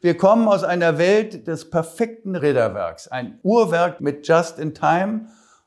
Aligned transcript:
Wir 0.00 0.16
kommen 0.16 0.46
aus 0.46 0.62
einer 0.62 0.96
Welt 0.96 1.48
des 1.48 1.70
perfekten 1.70 2.36
Räderwerks, 2.36 3.08
ein 3.08 3.40
Uhrwerk 3.42 4.00
mit 4.00 4.28
Just 4.28 4.60
in 4.60 4.72
Time 4.72 5.26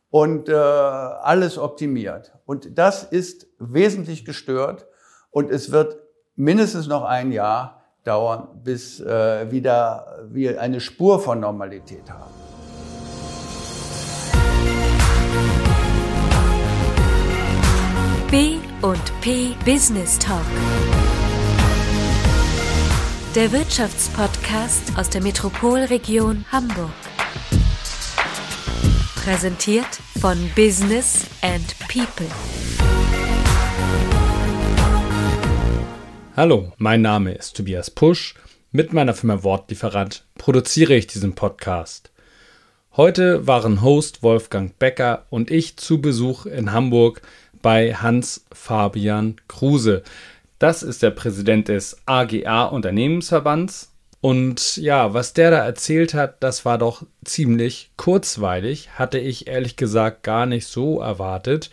und 0.10 0.48
äh, 0.48 0.54
alles 0.54 1.58
optimiert. 1.58 2.32
Und 2.46 2.78
das 2.78 3.04
ist 3.04 3.48
wesentlich 3.60 4.24
gestört 4.24 4.88
und 5.32 5.52
es 5.52 5.74
wird 5.74 5.98
mindestens 6.38 6.88
noch 6.88 7.04
ein 7.04 7.34
Jahr 7.34 7.84
dauern, 8.06 8.48
bis 8.64 9.02
äh, 9.02 9.52
wieder 9.52 10.26
wir 10.30 10.62
eine 10.62 10.80
Spur 10.80 11.20
von 11.20 11.42
Normalität 11.42 12.10
haben. 12.10 12.32
B 18.32 18.60
und 18.82 19.12
P 19.20 19.56
Business 19.66 20.18
Talk 20.18 20.46
der 23.36 23.54
Wirtschaftspodcast 23.54 24.98
aus 24.98 25.10
der 25.10 25.24
Metropolregion 25.24 26.44
Hamburg. 26.52 26.92
Präsentiert 29.16 29.88
von 30.20 30.38
Business 30.54 31.28
and 31.42 31.64
People. 31.88 32.28
Hallo, 36.36 36.74
mein 36.78 37.02
Name 37.02 37.32
ist 37.32 37.56
Tobias 37.56 37.90
Pusch. 37.90 38.36
Mit 38.74 38.92
meiner 38.92 39.14
Firma 39.14 39.44
Wortlieferant 39.44 40.26
produziere 40.38 40.96
ich 40.96 41.08
diesen 41.08 41.34
Podcast. 41.34 42.12
Heute 42.98 43.48
waren 43.48 43.82
Host 43.82 44.24
Wolfgang 44.24 44.78
Becker 44.78 45.26
und 45.30 45.52
ich 45.52 45.78
zu 45.78 46.02
Besuch 46.02 46.46
in 46.46 46.74
Hamburg 46.74 47.22
bei 47.62 47.94
Hans 47.94 48.46
Fabian 48.52 49.38
Kruse. 49.48 50.04
Das 50.62 50.84
ist 50.84 51.02
der 51.02 51.10
Präsident 51.10 51.70
des 51.70 51.98
AGA 52.06 52.66
Unternehmensverbands. 52.66 53.96
Und 54.22 54.78
ja, 54.78 55.16
was 55.16 55.34
der 55.34 55.50
da 55.50 55.66
erzählt 55.66 56.14
hat, 56.14 56.44
das 56.44 56.66
war 56.66 56.78
doch 56.78 57.02
ziemlich 57.26 57.90
kurzweilig, 57.98 58.92
hatte 58.92 59.18
ich 59.18 59.48
ehrlich 59.48 59.76
gesagt 59.76 60.22
gar 60.22 60.46
nicht 60.46 60.68
so 60.68 61.02
erwartet. 61.02 61.72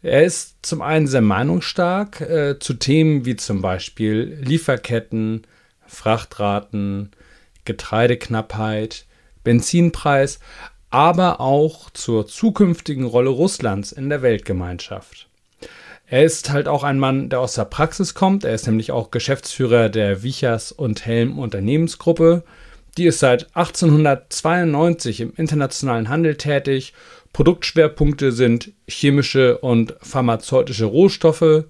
Er 0.00 0.22
ist 0.22 0.58
zum 0.62 0.80
einen 0.80 1.08
sehr 1.08 1.22
meinungsstark 1.22 2.20
äh, 2.20 2.58
zu 2.60 2.74
Themen 2.74 3.24
wie 3.24 3.34
zum 3.34 3.62
Beispiel 3.62 4.38
Lieferketten, 4.40 5.44
Frachtraten, 5.88 7.10
Getreideknappheit, 7.64 9.06
Benzinpreis, 9.42 10.38
aber 10.88 11.40
auch 11.40 11.90
zur 11.90 12.28
zukünftigen 12.28 13.06
Rolle 13.06 13.30
Russlands 13.30 13.90
in 13.90 14.08
der 14.08 14.22
Weltgemeinschaft. 14.22 15.29
Er 16.10 16.24
ist 16.24 16.50
halt 16.50 16.66
auch 16.66 16.82
ein 16.82 16.98
Mann, 16.98 17.28
der 17.28 17.38
aus 17.38 17.54
der 17.54 17.66
Praxis 17.66 18.14
kommt. 18.14 18.42
Er 18.42 18.52
ist 18.52 18.66
nämlich 18.66 18.90
auch 18.90 19.12
Geschäftsführer 19.12 19.88
der 19.88 20.24
Wichers 20.24 20.72
und 20.72 21.06
Helm 21.06 21.38
Unternehmensgruppe. 21.38 22.42
Die 22.98 23.06
ist 23.06 23.20
seit 23.20 23.54
1892 23.54 25.20
im 25.20 25.32
internationalen 25.36 26.08
Handel 26.08 26.34
tätig. 26.34 26.94
Produktschwerpunkte 27.32 28.32
sind 28.32 28.72
chemische 28.88 29.58
und 29.58 29.94
pharmazeutische 30.02 30.86
Rohstoffe, 30.86 31.66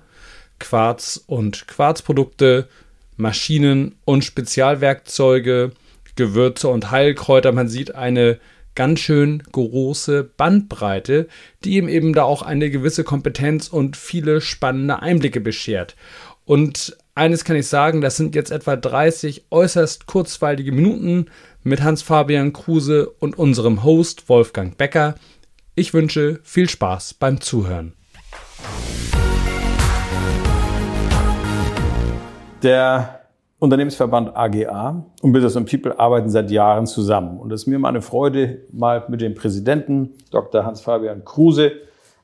Quarz 0.58 1.22
und 1.26 1.68
Quarzprodukte, 1.68 2.66
Maschinen 3.18 3.96
und 4.06 4.24
Spezialwerkzeuge, 4.24 5.72
Gewürze 6.16 6.68
und 6.68 6.90
Heilkräuter. 6.90 7.52
Man 7.52 7.68
sieht 7.68 7.94
eine 7.94 8.40
ganz 8.74 9.00
schön 9.00 9.42
große 9.52 10.24
Bandbreite, 10.24 11.28
die 11.64 11.76
ihm 11.76 11.88
eben 11.88 12.12
da 12.12 12.24
auch 12.24 12.42
eine 12.42 12.70
gewisse 12.70 13.04
Kompetenz 13.04 13.68
und 13.68 13.96
viele 13.96 14.40
spannende 14.40 15.02
Einblicke 15.02 15.40
beschert. 15.40 15.96
Und 16.44 16.96
eines 17.14 17.44
kann 17.44 17.56
ich 17.56 17.66
sagen, 17.66 18.00
das 18.00 18.16
sind 18.16 18.34
jetzt 18.34 18.50
etwa 18.50 18.76
30 18.76 19.46
äußerst 19.50 20.06
kurzweilige 20.06 20.72
Minuten 20.72 21.26
mit 21.62 21.82
Hans-Fabian 21.82 22.52
Kruse 22.52 23.08
und 23.08 23.38
unserem 23.38 23.84
Host 23.84 24.28
Wolfgang 24.28 24.76
Becker. 24.76 25.14
Ich 25.74 25.94
wünsche 25.94 26.40
viel 26.42 26.68
Spaß 26.68 27.14
beim 27.14 27.40
Zuhören. 27.40 27.94
Der 32.62 33.19
Unternehmensverband 33.60 34.34
AGA 34.34 35.04
und 35.20 35.32
Business 35.32 35.54
and 35.54 35.70
People 35.70 36.00
arbeiten 36.00 36.30
seit 36.30 36.50
Jahren 36.50 36.86
zusammen. 36.86 37.38
Und 37.38 37.52
es 37.52 37.62
ist 37.62 37.66
mir 37.66 37.78
mal 37.78 37.90
eine 37.90 38.00
Freude, 38.00 38.62
mal 38.72 39.04
mit 39.08 39.20
dem 39.20 39.34
Präsidenten 39.34 40.14
Dr. 40.30 40.64
Hans-Fabian 40.64 41.26
Kruse 41.26 41.72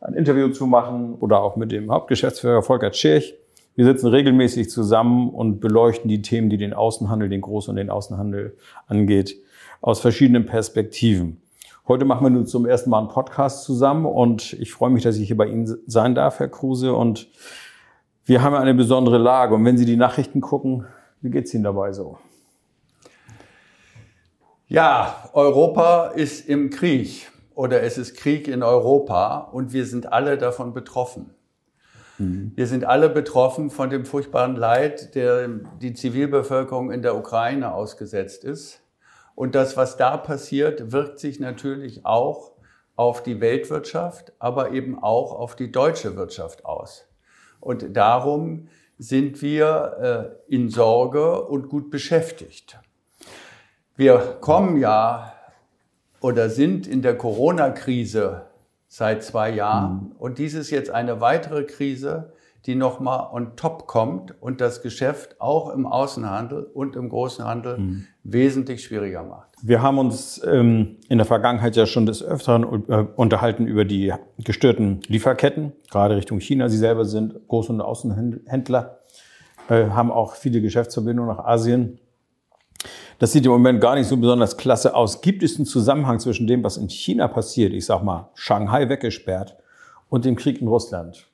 ein 0.00 0.14
Interview 0.14 0.48
zu 0.48 0.66
machen 0.66 1.14
oder 1.20 1.42
auch 1.42 1.56
mit 1.56 1.72
dem 1.72 1.90
Hauptgeschäftsführer 1.90 2.62
Volker 2.62 2.90
Tschirch. 2.90 3.34
Wir 3.74 3.84
sitzen 3.84 4.08
regelmäßig 4.08 4.70
zusammen 4.70 5.28
und 5.28 5.60
beleuchten 5.60 6.08
die 6.08 6.22
Themen, 6.22 6.48
die 6.48 6.56
den 6.56 6.72
Außenhandel, 6.72 7.28
den 7.28 7.42
Groß- 7.42 7.68
und 7.68 7.76
den 7.76 7.90
Außenhandel 7.90 8.56
angeht, 8.86 9.36
aus 9.82 10.00
verschiedenen 10.00 10.46
Perspektiven. 10.46 11.42
Heute 11.86 12.06
machen 12.06 12.24
wir 12.24 12.30
nun 12.30 12.46
zum 12.46 12.64
ersten 12.64 12.88
Mal 12.88 13.00
einen 13.00 13.08
Podcast 13.08 13.64
zusammen 13.64 14.06
und 14.06 14.54
ich 14.54 14.72
freue 14.72 14.88
mich, 14.88 15.02
dass 15.02 15.18
ich 15.18 15.26
hier 15.26 15.36
bei 15.36 15.46
Ihnen 15.46 15.76
sein 15.86 16.14
darf, 16.14 16.40
Herr 16.40 16.48
Kruse. 16.48 16.94
Und 16.94 17.28
wir 18.24 18.42
haben 18.42 18.56
eine 18.56 18.72
besondere 18.72 19.18
Lage. 19.18 19.54
Und 19.54 19.66
wenn 19.66 19.76
Sie 19.76 19.84
die 19.84 19.96
Nachrichten 19.96 20.40
gucken, 20.40 20.86
wie 21.20 21.30
geht's 21.30 21.52
Ihnen 21.54 21.64
dabei 21.64 21.92
so? 21.92 22.18
Ja, 24.68 25.30
Europa 25.32 26.08
ist 26.08 26.48
im 26.48 26.70
Krieg 26.70 27.30
oder 27.54 27.82
es 27.82 27.98
ist 27.98 28.16
Krieg 28.16 28.48
in 28.48 28.62
Europa 28.62 29.38
und 29.38 29.72
wir 29.72 29.86
sind 29.86 30.12
alle 30.12 30.38
davon 30.38 30.72
betroffen. 30.72 31.34
Mhm. 32.18 32.52
Wir 32.54 32.66
sind 32.66 32.84
alle 32.84 33.08
betroffen 33.08 33.70
von 33.70 33.90
dem 33.90 34.04
furchtbaren 34.04 34.56
Leid, 34.56 35.14
der 35.14 35.48
die 35.80 35.94
Zivilbevölkerung 35.94 36.90
in 36.90 37.02
der 37.02 37.16
Ukraine 37.16 37.74
ausgesetzt 37.74 38.44
ist. 38.44 38.80
Und 39.34 39.54
das, 39.54 39.76
was 39.76 39.96
da 39.96 40.16
passiert, 40.16 40.92
wirkt 40.92 41.18
sich 41.18 41.40
natürlich 41.40 42.04
auch 42.04 42.52
auf 42.96 43.22
die 43.22 43.40
Weltwirtschaft, 43.40 44.32
aber 44.38 44.72
eben 44.72 44.98
auch 44.98 45.32
auf 45.32 45.54
die 45.54 45.70
deutsche 45.70 46.16
Wirtschaft 46.16 46.64
aus. 46.64 47.06
Und 47.60 47.96
darum 47.96 48.68
sind 48.98 49.42
wir 49.42 50.38
äh, 50.48 50.54
in 50.54 50.70
Sorge 50.70 51.42
und 51.42 51.68
gut 51.68 51.90
beschäftigt. 51.90 52.78
Wir 53.96 54.38
kommen 54.40 54.78
ja 54.78 55.32
oder 56.20 56.50
sind 56.50 56.86
in 56.86 57.02
der 57.02 57.16
Corona-Krise 57.16 58.46
seit 58.88 59.22
zwei 59.22 59.50
Jahren 59.50 59.94
mhm. 59.94 60.12
und 60.18 60.38
dies 60.38 60.54
ist 60.54 60.70
jetzt 60.70 60.90
eine 60.90 61.20
weitere 61.20 61.64
Krise, 61.64 62.32
die 62.66 62.74
nochmal 62.74 63.28
on 63.32 63.56
top 63.56 63.86
kommt 63.86 64.34
und 64.42 64.60
das 64.60 64.82
Geschäft 64.82 65.40
auch 65.40 65.70
im 65.70 65.86
Außenhandel 65.86 66.64
und 66.64 66.96
im 66.96 67.08
großen 67.08 67.44
Handel 67.44 67.78
mhm. 67.78 68.06
wesentlich 68.24 68.84
schwieriger 68.84 69.22
macht. 69.22 69.48
Wir 69.62 69.82
haben 69.82 69.98
uns 69.98 70.42
ähm, 70.44 70.96
in 71.08 71.18
der 71.18 71.26
Vergangenheit 71.26 71.76
ja 71.76 71.86
schon 71.86 72.06
des 72.06 72.22
Öfteren 72.22 72.84
äh, 72.88 73.06
unterhalten 73.14 73.66
über 73.66 73.84
die 73.84 74.12
gestörten 74.38 75.00
Lieferketten, 75.06 75.72
gerade 75.90 76.16
Richtung 76.16 76.40
China. 76.40 76.68
Sie 76.68 76.76
selber 76.76 77.04
sind 77.04 77.34
Groß- 77.48 77.70
und 77.70 77.80
Außenhändler, 77.80 78.98
äh, 79.68 79.86
haben 79.90 80.10
auch 80.10 80.34
viele 80.34 80.60
Geschäftsverbindungen 80.60 81.36
nach 81.36 81.44
Asien. 81.44 81.98
Das 83.18 83.32
sieht 83.32 83.46
im 83.46 83.52
Moment 83.52 83.80
gar 83.80 83.94
nicht 83.94 84.08
so 84.08 84.16
besonders 84.16 84.56
klasse 84.56 84.94
aus. 84.94 85.22
Gibt 85.22 85.42
es 85.42 85.56
einen 85.56 85.64
Zusammenhang 85.64 86.18
zwischen 86.18 86.46
dem, 86.46 86.62
was 86.62 86.76
in 86.76 86.88
China 86.88 87.28
passiert, 87.28 87.72
ich 87.72 87.86
sag 87.86 88.02
mal, 88.02 88.28
Shanghai 88.34 88.88
weggesperrt, 88.88 89.56
und 90.08 90.24
dem 90.24 90.36
Krieg 90.36 90.60
in 90.60 90.68
Russland? 90.68 91.26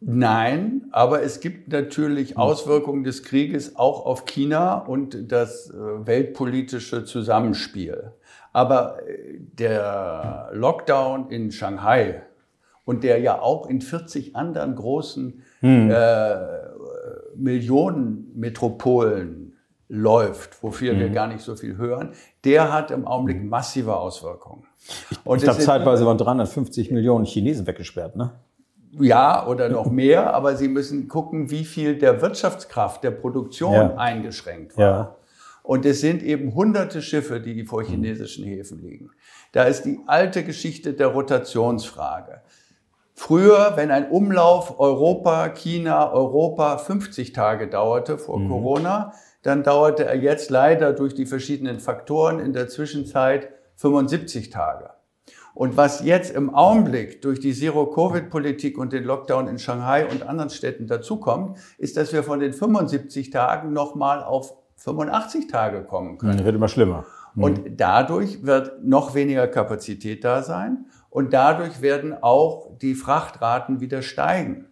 Nein, 0.00 0.86
aber 0.92 1.22
es 1.22 1.40
gibt 1.40 1.72
natürlich 1.72 2.30
hm. 2.30 2.36
Auswirkungen 2.36 3.04
des 3.04 3.24
Krieges 3.24 3.76
auch 3.76 4.06
auf 4.06 4.24
China 4.26 4.78
und 4.78 5.32
das 5.32 5.70
äh, 5.70 6.06
weltpolitische 6.06 7.04
Zusammenspiel. 7.04 8.12
Aber 8.52 9.00
äh, 9.08 9.38
der 9.38 10.50
Lockdown 10.52 11.30
in 11.30 11.50
Shanghai 11.50 12.22
und 12.84 13.02
der 13.02 13.18
ja 13.18 13.40
auch 13.40 13.68
in 13.68 13.80
40 13.80 14.36
anderen 14.36 14.76
großen 14.76 15.42
hm. 15.60 15.90
äh, 15.90 16.36
Millionenmetropolen 17.34 19.56
läuft, 19.88 20.62
wofür 20.62 20.92
hm. 20.92 21.00
wir 21.00 21.10
gar 21.10 21.26
nicht 21.26 21.40
so 21.40 21.56
viel 21.56 21.76
hören, 21.76 22.12
der 22.44 22.72
hat 22.72 22.92
im 22.92 23.04
Augenblick 23.04 23.38
hm. 23.38 23.48
massive 23.48 23.96
Auswirkungen. 23.96 24.62
Ich, 24.80 25.18
ich 25.18 25.42
glaube, 25.42 25.58
zeitweise 25.58 26.06
waren 26.06 26.18
350 26.18 26.92
Millionen 26.92 27.24
Chinesen 27.24 27.66
weggesperrt, 27.66 28.14
ne? 28.14 28.38
Ja 28.92 29.46
oder 29.46 29.68
noch 29.68 29.90
mehr, 29.90 30.34
aber 30.34 30.56
sie 30.56 30.68
müssen 30.68 31.08
gucken, 31.08 31.50
wie 31.50 31.64
viel 31.64 31.98
der 31.98 32.20
Wirtschaftskraft, 32.20 33.04
der 33.04 33.10
Produktion 33.10 33.74
ja. 33.74 33.94
eingeschränkt 33.96 34.76
war. 34.76 34.84
Ja. 34.84 35.16
Und 35.62 35.84
es 35.84 36.00
sind 36.00 36.22
eben 36.22 36.54
hunderte 36.54 37.02
Schiffe, 37.02 37.40
die 37.40 37.64
vor 37.64 37.84
chinesischen 37.84 38.44
Häfen 38.44 38.80
liegen. 38.80 39.10
Da 39.52 39.64
ist 39.64 39.82
die 39.82 40.00
alte 40.06 40.42
Geschichte 40.42 40.94
der 40.94 41.08
Rotationsfrage. 41.08 42.40
Früher, 43.12 43.72
wenn 43.74 43.90
ein 43.90 44.10
Umlauf 44.10 44.78
Europa, 44.78 45.48
China, 45.48 46.12
Europa 46.12 46.78
50 46.78 47.32
Tage 47.32 47.68
dauerte 47.68 48.16
vor 48.16 48.38
mhm. 48.38 48.48
Corona, 48.48 49.12
dann 49.42 49.62
dauerte 49.62 50.04
er 50.04 50.16
jetzt 50.16 50.50
leider 50.50 50.92
durch 50.92 51.14
die 51.14 51.26
verschiedenen 51.26 51.80
Faktoren 51.80 52.38
in 52.38 52.52
der 52.52 52.68
Zwischenzeit 52.68 53.50
75 53.76 54.50
Tage. 54.50 54.90
Und 55.58 55.76
was 55.76 56.04
jetzt 56.04 56.30
im 56.30 56.54
Augenblick 56.54 57.20
durch 57.20 57.40
die 57.40 57.52
Zero-Covid-Politik 57.52 58.78
und 58.78 58.92
den 58.92 59.02
Lockdown 59.02 59.48
in 59.48 59.58
Shanghai 59.58 60.06
und 60.06 60.22
anderen 60.22 60.50
Städten 60.50 60.86
dazukommt, 60.86 61.58
ist, 61.78 61.96
dass 61.96 62.12
wir 62.12 62.22
von 62.22 62.38
den 62.38 62.52
75 62.52 63.30
Tagen 63.30 63.72
nochmal 63.72 64.22
auf 64.22 64.54
85 64.76 65.48
Tage 65.48 65.82
kommen 65.82 66.16
können. 66.16 66.36
Das 66.36 66.44
wird 66.44 66.54
immer 66.54 66.68
schlimmer. 66.68 67.06
Und 67.34 67.60
dadurch 67.76 68.44
wird 68.46 68.84
noch 68.84 69.16
weniger 69.16 69.48
Kapazität 69.48 70.22
da 70.22 70.44
sein 70.44 70.86
und 71.10 71.32
dadurch 71.32 71.82
werden 71.82 72.14
auch 72.22 72.78
die 72.80 72.94
Frachtraten 72.94 73.80
wieder 73.80 74.02
steigen. 74.02 74.67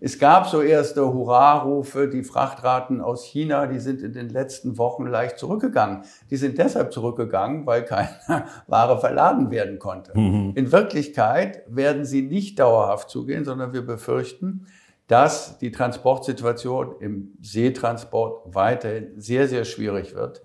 Es 0.00 0.18
gab 0.18 0.46
so 0.46 0.60
erste 0.60 1.12
Hurrarufe, 1.12 2.08
die 2.08 2.22
Frachtraten 2.22 3.00
aus 3.00 3.24
China, 3.24 3.66
die 3.66 3.78
sind 3.78 4.02
in 4.02 4.12
den 4.12 4.28
letzten 4.28 4.76
Wochen 4.76 5.06
leicht 5.06 5.38
zurückgegangen. 5.38 6.02
Die 6.30 6.36
sind 6.36 6.58
deshalb 6.58 6.92
zurückgegangen, 6.92 7.66
weil 7.66 7.84
keine 7.84 8.10
Ware 8.66 9.00
verladen 9.00 9.50
werden 9.50 9.78
konnte. 9.78 10.12
In 10.12 10.70
Wirklichkeit 10.70 11.62
werden 11.66 12.04
sie 12.04 12.22
nicht 12.22 12.58
dauerhaft 12.58 13.08
zugehen, 13.08 13.44
sondern 13.44 13.72
wir 13.72 13.86
befürchten, 13.86 14.66
dass 15.06 15.58
die 15.58 15.70
Transportsituation 15.70 16.96
im 17.00 17.32
Seetransport 17.40 18.54
weiterhin 18.54 19.12
sehr, 19.16 19.48
sehr 19.48 19.64
schwierig 19.64 20.14
wird. 20.14 20.42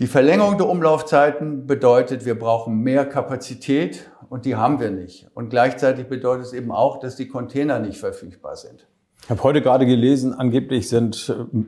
Die 0.00 0.06
Verlängerung 0.06 0.58
der 0.58 0.68
Umlaufzeiten 0.68 1.66
bedeutet, 1.66 2.24
wir 2.24 2.38
brauchen 2.38 2.82
mehr 2.82 3.04
Kapazität 3.04 4.08
und 4.30 4.44
die 4.44 4.56
haben 4.56 4.80
wir 4.80 4.90
nicht. 4.90 5.28
Und 5.34 5.50
gleichzeitig 5.50 6.06
bedeutet 6.06 6.46
es 6.46 6.52
eben 6.52 6.70
auch, 6.70 7.00
dass 7.00 7.16
die 7.16 7.28
Container 7.28 7.78
nicht 7.78 7.98
verfügbar 7.98 8.56
sind. 8.56 8.86
Ich 9.24 9.30
habe 9.30 9.42
heute 9.42 9.62
gerade 9.62 9.86
gelesen, 9.86 10.32
angeblich 10.32 10.88
sind 10.88 11.28
äh, 11.28 11.58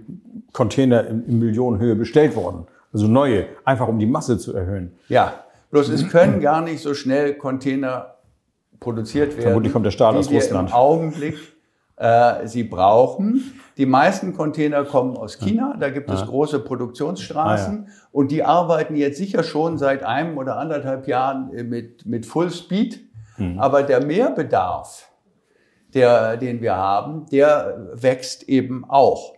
Container 0.52 1.06
in, 1.06 1.38
Millionenhöhe 1.38 1.94
bestellt 1.94 2.36
worden. 2.36 2.66
Also 2.92 3.06
neue, 3.06 3.46
einfach 3.64 3.88
um 3.88 3.98
die 3.98 4.06
Masse 4.06 4.38
zu 4.38 4.54
erhöhen. 4.54 4.92
Ja, 5.08 5.44
bloß 5.70 5.88
es 5.90 6.08
können 6.08 6.40
gar 6.40 6.60
nicht 6.62 6.80
so 6.80 6.94
schnell 6.94 7.34
Container 7.34 8.14
produziert 8.80 9.32
werden. 9.32 9.42
Vermutlich 9.42 9.72
kommt 9.72 9.86
der 9.86 9.90
Stahl 9.90 10.16
aus 10.16 10.30
Russland. 10.30 10.70
Im 10.70 10.74
Augenblick 10.74 11.36
äh, 12.00 12.49
sie 12.49 12.64
brauchen. 12.64 13.61
Die 13.76 13.85
meisten 13.85 14.35
Container 14.35 14.85
kommen 14.85 15.17
aus 15.17 15.38
China. 15.38 15.76
Da 15.79 15.91
gibt 15.91 16.11
es 16.11 16.25
große 16.25 16.61
Produktionsstraßen. 16.61 17.88
Und 18.11 18.31
die 18.31 18.43
arbeiten 18.43 18.97
jetzt 18.97 19.19
sicher 19.19 19.43
schon 19.43 19.76
seit 19.76 20.02
einem 20.02 20.38
oder 20.38 20.56
anderthalb 20.56 21.06
Jahren 21.06 21.52
äh, 21.52 21.62
mit, 21.62 22.06
mit 22.06 22.26
Full 22.26 22.50
Speed. 22.50 23.06
Aber 23.56 23.82
der 23.82 24.05
Mehrbedarf, 24.05 25.11
der, 25.94 26.37
den 26.37 26.61
wir 26.61 26.76
haben, 26.76 27.25
der 27.32 27.88
wächst 27.94 28.43
eben 28.50 28.85
auch. 28.88 29.35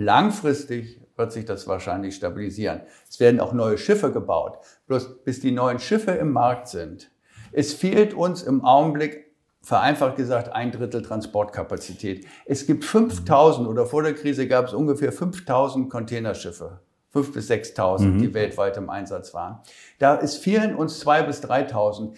Langfristig 0.00 1.00
wird 1.16 1.30
sich 1.30 1.44
das 1.44 1.68
wahrscheinlich 1.68 2.16
stabilisieren. 2.16 2.80
Es 3.08 3.20
werden 3.20 3.38
auch 3.38 3.52
neue 3.52 3.78
Schiffe 3.78 4.10
gebaut. 4.10 4.58
Bloß 4.88 5.22
bis 5.22 5.38
die 5.38 5.52
neuen 5.52 5.78
Schiffe 5.78 6.10
im 6.12 6.32
Markt 6.32 6.66
sind. 6.66 7.12
Es 7.52 7.72
fehlt 7.72 8.14
uns 8.14 8.42
im 8.42 8.64
Augenblick 8.64 9.29
vereinfacht 9.62 10.16
gesagt, 10.16 10.52
ein 10.52 10.72
Drittel 10.72 11.02
Transportkapazität. 11.02 12.26
Es 12.46 12.66
gibt 12.66 12.84
5000 12.84 13.68
oder 13.68 13.86
vor 13.86 14.02
der 14.02 14.14
Krise 14.14 14.48
gab 14.48 14.66
es 14.66 14.74
ungefähr 14.74 15.12
5000 15.12 15.90
Containerschiffe. 15.90 16.80
5.000 17.14 17.32
bis 17.32 17.50
6.000, 17.50 18.18
die 18.20 18.34
weltweit 18.34 18.76
im 18.76 18.88
Einsatz 18.88 19.34
waren. 19.34 19.58
Da 19.98 20.18
es 20.18 20.36
fehlen 20.36 20.76
uns 20.76 21.04
2.000 21.04 21.22
bis 21.24 21.42
3.000, 21.42 22.12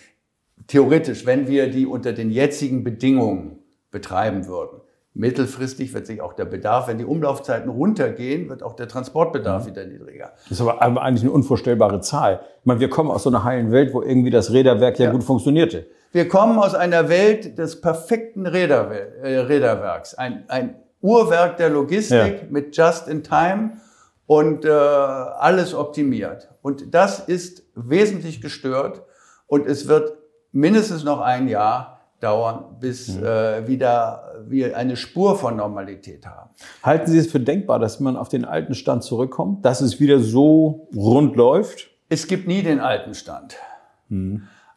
theoretisch, 0.67 1.25
wenn 1.25 1.49
wir 1.49 1.71
die 1.71 1.87
unter 1.87 2.13
den 2.13 2.31
jetzigen 2.31 2.85
Bedingungen 2.85 3.59
betreiben 3.91 4.47
würden. 4.47 4.81
Mittelfristig 5.15 5.93
wird 5.93 6.07
sich 6.07 6.23
auch 6.23 6.33
der 6.33 6.47
Bedarf, 6.47 6.89
wenn 6.89 6.97
die 6.97 7.05
Umlaufzeiten 7.05 7.71
runtergehen, 7.71 8.49
wird 8.49 8.63
auch 8.63 8.75
der 8.75 8.89
Transportbedarf 8.89 9.67
wieder 9.67 9.85
niedriger. 9.85 10.33
Das 10.49 10.53
ist 10.53 10.61
aber 10.61 10.81
eigentlich 10.81 11.23
eine 11.23 11.33
unvorstellbare 11.33 12.01
Zahl. 12.01 12.41
Ich 12.61 12.67
meine, 12.67 12.81
wir 12.81 12.89
kommen 12.89 13.11
aus 13.11 13.25
so 13.25 13.31
einer 13.31 13.45
heilen 13.45 13.73
Welt, 13.73 13.93
wo 13.93 14.01
irgendwie 14.01 14.31
das 14.31 14.53
Räderwerk 14.53 14.99
ja, 14.99 15.11
gut 15.11 15.23
funktionierte. 15.23 15.87
Wir 16.13 16.29
kommen 16.29 16.59
aus 16.59 16.75
einer 16.75 17.09
Welt 17.09 17.57
des 17.59 17.81
perfekten 17.81 18.45
äh, 18.45 18.51
Räderwerks. 18.51 20.15
Ein, 20.15 20.45
ein 20.49 20.77
Uhrwerk 21.01 21.57
der 21.57 21.71
Logistik 21.71 22.19
Ja. 22.43 22.49
mit 22.51 22.77
Just 22.77 23.09
in 23.09 23.23
Time 23.25 23.79
und 24.27 24.67
äh, 24.67 24.69
alles 24.69 25.75
optimiert. 25.75 26.51
Und 26.61 26.95
das 26.95 27.19
ist 27.19 27.63
wesentlich 27.75 28.43
gestört 28.43 29.03
und 29.47 29.67
es 29.67 29.89
wird 29.89 30.13
mindestens 30.53 31.03
noch 31.03 31.23
ein 31.23 31.49
Jahr 31.49 32.01
dauern, 32.21 32.77
bis 32.79 33.17
äh, 33.17 33.67
wieder 33.67 34.45
wir 34.47 34.77
eine 34.77 34.97
Spur 34.97 35.37
von 35.37 35.57
Normalität 35.57 36.27
haben. 36.27 36.51
Halten 36.83 37.11
Sie 37.11 37.19
es 37.19 37.27
für 37.27 37.41
denkbar, 37.41 37.79
dass 37.79 38.01
man 38.01 38.17
auf 38.17 38.29
den 38.29 38.45
alten 38.45 38.75
Stand 38.75 39.03
zurückkommt, 39.03 39.65
dass 39.65 39.81
es 39.81 39.99
wieder 39.99 40.21
so 40.21 40.89
rund 40.95 41.37
läuft? 41.37 41.91
Es 42.11 42.27
gibt 42.27 42.47
nie 42.47 42.63
den 42.63 42.81
alten 42.81 43.15
Stand. 43.15 43.57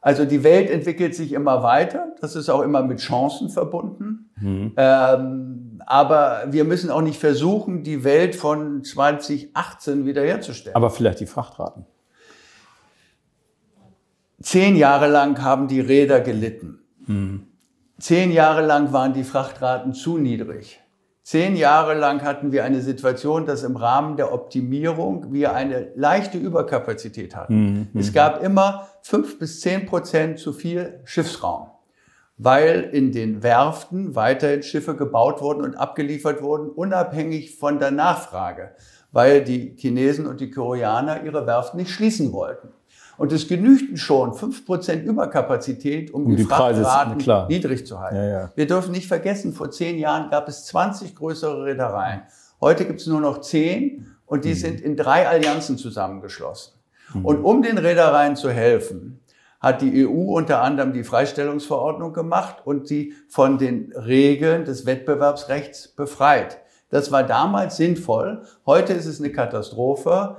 Also 0.05 0.23
die 0.23 0.43
Welt 0.43 0.69
entwickelt 0.69 1.15
sich 1.15 1.33
immer 1.33 1.63
weiter. 1.63 2.13
Das 2.21 2.35
ist 2.35 2.47
auch 2.47 2.61
immer 2.61 2.83
mit 2.83 2.99
Chancen 2.99 3.49
verbunden. 3.49 4.29
Ähm, 4.77 5.81
aber 5.83 6.43
wir 6.47 6.63
müssen 6.63 6.91
auch 6.91 7.01
nicht 7.01 7.19
versuchen, 7.19 7.81
die 7.81 8.03
Welt 8.03 8.35
von 8.35 8.83
2018 8.83 10.05
wiederherzustellen. 10.05 10.75
Aber 10.75 10.91
vielleicht 10.91 11.21
die 11.21 11.25
Frachtraten. 11.25 11.87
Zehn 14.39 14.75
Jahre 14.75 15.07
lang 15.07 15.41
haben 15.41 15.67
die 15.67 15.79
Räder 15.79 16.21
gelitten. 16.21 16.81
Zehn 17.97 18.31
Jahre 18.31 18.63
lang 18.63 18.93
waren 18.93 19.13
die 19.13 19.23
Frachtraten 19.23 19.95
zu 19.95 20.19
niedrig. 20.19 20.81
Zehn 21.25 21.55
Jahre 21.55 21.95
lang 21.95 22.21
hatten 22.21 22.51
wir 22.51 22.63
eine 22.63 22.81
Situation, 22.81 23.47
dass 23.47 23.63
im 23.63 23.77
Rahmen 23.77 24.15
der 24.15 24.31
Optimierung 24.31 25.33
wir 25.33 25.55
eine 25.55 25.87
leichte 25.95 26.37
Überkapazität 26.37 27.35
hatten. 27.35 27.89
Es 27.95 28.13
gab 28.13 28.43
immer 28.43 28.89
fünf 29.01 29.39
bis 29.39 29.59
zehn 29.59 29.87
Prozent 29.87 30.37
zu 30.37 30.53
viel 30.53 30.99
Schiffsraum, 31.03 31.71
weil 32.37 32.91
in 32.91 33.11
den 33.11 33.41
Werften 33.41 34.13
weiterhin 34.13 34.61
Schiffe 34.61 34.95
gebaut 34.95 35.41
wurden 35.41 35.63
und 35.63 35.73
abgeliefert 35.73 36.43
wurden, 36.43 36.69
unabhängig 36.69 37.55
von 37.55 37.79
der 37.79 37.89
Nachfrage, 37.89 38.75
weil 39.11 39.43
die 39.43 39.75
Chinesen 39.79 40.27
und 40.27 40.41
die 40.41 40.51
Koreaner 40.51 41.23
ihre 41.23 41.47
Werften 41.47 41.79
nicht 41.79 41.89
schließen 41.89 42.33
wollten. 42.33 42.69
Und 43.17 43.31
es 43.31 43.47
genügten 43.47 43.97
schon 43.97 44.31
5% 44.31 45.03
Überkapazität, 45.03 46.13
um, 46.13 46.29
die, 46.29 46.35
die 46.35 46.43
Preise, 46.43 46.83
Frachtraten 46.83 47.17
klar. 47.17 47.47
niedrig 47.47 47.85
zu 47.85 47.99
halten. 47.99 48.15
Ja, 48.15 48.25
ja. 48.25 48.51
Wir 48.55 48.67
dürfen 48.67 48.91
nicht 48.91 49.07
vergessen, 49.07 49.53
vor 49.53 49.71
zehn 49.71 49.97
Jahren 49.97 50.29
gab 50.29 50.47
es 50.47 50.65
20 50.65 51.15
größere 51.15 51.65
Reedereien. 51.65 52.23
Heute 52.61 52.85
gibt 52.85 53.01
es 53.01 53.07
nur 53.07 53.21
noch 53.21 53.41
10 53.41 54.05
und 54.25 54.45
die 54.45 54.53
sind 54.53 54.81
in 54.81 54.95
drei 54.95 55.27
Allianzen 55.27 55.77
zusammengeschlossen. 55.77 56.73
Und 57.23 57.43
um 57.43 57.61
den 57.61 57.77
Reedereien 57.77 58.35
zu 58.35 58.49
helfen, 58.49 59.21
hat 59.59 59.81
die 59.81 60.05
EU 60.05 60.35
unter 60.35 60.61
anderem 60.61 60.93
die 60.93 61.03
Freistellungsverordnung 61.03 62.13
gemacht 62.13 62.57
und 62.65 62.87
sie 62.87 63.13
von 63.27 63.57
den 63.57 63.91
Regeln 63.93 64.65
des 64.65 64.85
Wettbewerbsrechts 64.85 65.87
befreit. 65.89 66.59
Das 66.89 67.11
war 67.11 67.23
damals 67.23 67.77
sinnvoll. 67.77 68.43
Heute 68.65 68.93
ist 68.93 69.05
es 69.05 69.19
eine 69.19 69.31
Katastrophe. 69.31 70.37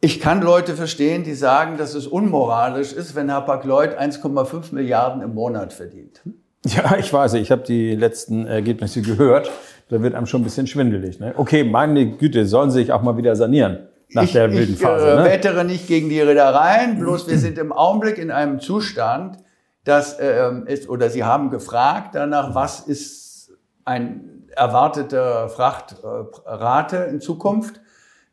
Ich 0.00 0.20
kann 0.20 0.42
Leute 0.42 0.74
verstehen, 0.74 1.24
die 1.24 1.34
sagen, 1.34 1.78
dass 1.78 1.94
es 1.94 2.06
unmoralisch 2.06 2.92
ist, 2.92 3.14
wenn 3.14 3.32
Hapag-Lloyd 3.32 3.98
1,5 3.98 4.74
Milliarden 4.74 5.22
im 5.22 5.34
Monat 5.34 5.72
verdient. 5.72 6.22
Ja, 6.68 6.96
ich 6.96 7.12
weiß, 7.12 7.34
ich 7.34 7.52
habe 7.52 7.62
die 7.62 7.94
letzten 7.94 8.44
Ergebnisse 8.44 9.00
gehört. 9.00 9.48
Da 9.88 10.02
wird 10.02 10.16
einem 10.16 10.26
schon 10.26 10.40
ein 10.40 10.44
bisschen 10.44 10.66
schwindelig. 10.66 11.20
Ne? 11.20 11.32
Okay, 11.36 11.62
meine 11.62 12.16
Güte, 12.16 12.44
sollen 12.44 12.72
sie 12.72 12.80
sich 12.80 12.90
auch 12.90 13.02
mal 13.02 13.16
wieder 13.16 13.36
sanieren 13.36 13.86
nach 14.10 14.24
ich, 14.24 14.32
der 14.32 14.52
wilden 14.52 14.74
ich, 14.74 14.80
Phase. 14.80 15.12
äh, 15.12 15.16
ne? 15.16 15.24
wettere 15.24 15.64
nicht 15.64 15.86
gegen 15.86 16.08
die 16.08 16.20
Reedereien, 16.20 16.98
bloß 16.98 17.28
wir 17.28 17.38
sind 17.38 17.58
im 17.58 17.72
Augenblick 17.72 18.18
in 18.18 18.30
einem 18.30 18.60
Zustand, 18.60 19.38
dass 19.84 20.16
ähm, 20.20 20.66
ist, 20.66 20.88
oder 20.88 21.10
Sie 21.10 21.24
haben 21.24 21.50
gefragt 21.50 22.14
danach, 22.14 22.54
was 22.54 22.80
ist 22.80 23.52
ein 23.84 24.48
erwarteter 24.54 25.48
Frachtrate 25.48 26.96
in 26.96 27.20
Zukunft. 27.20 27.80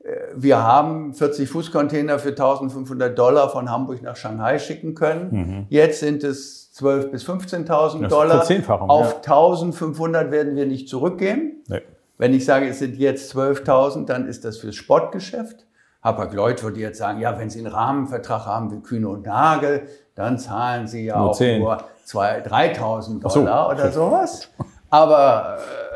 Äh, 0.04 0.16
Wir 0.36 0.62
haben 0.62 1.14
40 1.14 1.50
Fußcontainer 1.50 2.20
für 2.20 2.30
1500 2.30 3.18
Dollar 3.18 3.50
von 3.50 3.70
Hamburg 3.70 4.02
nach 4.02 4.16
Shanghai 4.16 4.60
schicken 4.60 4.96
können. 4.96 5.66
Jetzt 5.70 6.00
sind 6.00 6.24
es 6.24 6.72
12.000 6.76 7.08
bis 7.12 7.26
15.000 7.26 7.68
Das 7.68 7.94
ist 7.94 8.12
Dollar. 8.12 8.90
Auf 8.90 9.12
ja. 9.12 9.16
1500 9.18 10.32
werden 10.32 10.56
wir 10.56 10.66
nicht 10.66 10.90
zurückgehen. 10.90 11.64
Nee. 11.68 11.82
Wenn 12.18 12.34
ich 12.34 12.46
sage, 12.46 12.68
es 12.68 12.80
sind 12.80 12.96
jetzt 12.96 13.36
12.000, 13.36 14.06
dann 14.06 14.28
ist 14.28 14.46
das 14.46 14.58
fürs 14.58 14.76
Sportgeschäft. 14.76 15.66
Hapag-Lloyd 16.04 16.62
würde 16.64 16.80
jetzt 16.80 16.98
sagen, 16.98 17.20
ja, 17.20 17.40
wenn 17.40 17.50
Sie 17.50 17.60
einen 17.60 17.68
Rahmenvertrag 17.74 18.46
haben 18.46 18.72
wie 18.72 18.82
Kühne 18.82 19.08
und 19.08 19.26
Nagel, 19.26 19.84
dann 20.16 20.38
zahlen 20.38 20.88
Sie 20.88 21.06
ja 21.06 21.18
Nur 21.18 21.30
auch 21.30 21.36
10. 21.36 21.62
nur 21.62 21.78
2.000, 22.06 22.48
3.000 22.48 23.30
so, 23.30 23.40
Dollar 23.40 23.70
oder 23.70 23.84
okay. 23.84 23.92
sowas. 23.92 24.50
Aber 24.90 25.58
äh, 25.58 25.93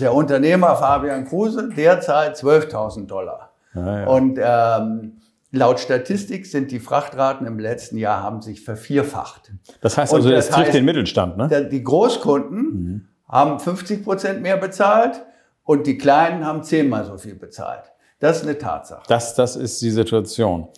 der 0.00 0.14
Unternehmer 0.14 0.76
Fabian 0.76 1.26
Kruse, 1.26 1.68
der 1.76 2.00
zahlt 2.00 2.36
12.000 2.36 3.06
Dollar. 3.06 3.52
Ja, 3.74 4.00
ja. 4.00 4.06
Und 4.06 4.38
ähm, 4.42 5.18
laut 5.50 5.80
Statistik 5.80 6.46
sind 6.46 6.70
die 6.70 6.80
Frachtraten 6.80 7.46
im 7.46 7.58
letzten 7.58 7.98
Jahr 7.98 8.22
haben 8.22 8.42
sich 8.42 8.62
vervierfacht. 8.64 9.52
Das 9.80 9.96
heißt 9.98 10.12
Und 10.12 10.18
also, 10.18 10.30
das 10.30 10.46
es 10.48 10.54
trifft 10.54 10.68
heißt- 10.70 10.72
den 10.72 10.84
Mittelstand. 10.84 11.36
Ne? 11.36 11.68
Die 11.70 11.82
Großkunden 11.84 13.08
haben 13.28 13.58
50 13.58 14.04
Prozent 14.04 14.42
mehr 14.42 14.56
bezahlt 14.56 15.22
und 15.64 15.86
die 15.86 15.98
Kleinen 15.98 16.44
haben 16.46 16.62
zehnmal 16.62 17.04
so 17.04 17.18
viel 17.18 17.34
bezahlt. 17.34 17.82
Das 18.18 18.38
ist 18.38 18.42
eine 18.44 18.56
Tatsache. 18.56 19.02
Das, 19.08 19.34
das 19.34 19.56
ist 19.56 19.82
die 19.82 19.90
Situation. 19.90 20.68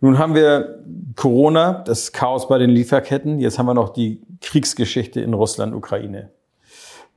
Nun 0.00 0.16
haben 0.18 0.34
wir 0.34 0.84
Corona, 1.16 1.82
das 1.84 2.12
Chaos 2.12 2.48
bei 2.48 2.56
den 2.58 2.70
Lieferketten. 2.70 3.40
Jetzt 3.40 3.58
haben 3.58 3.66
wir 3.66 3.74
noch 3.74 3.90
die 3.90 4.22
Kriegsgeschichte 4.40 5.20
in 5.20 5.34
Russland, 5.34 5.74
Ukraine. 5.74 6.30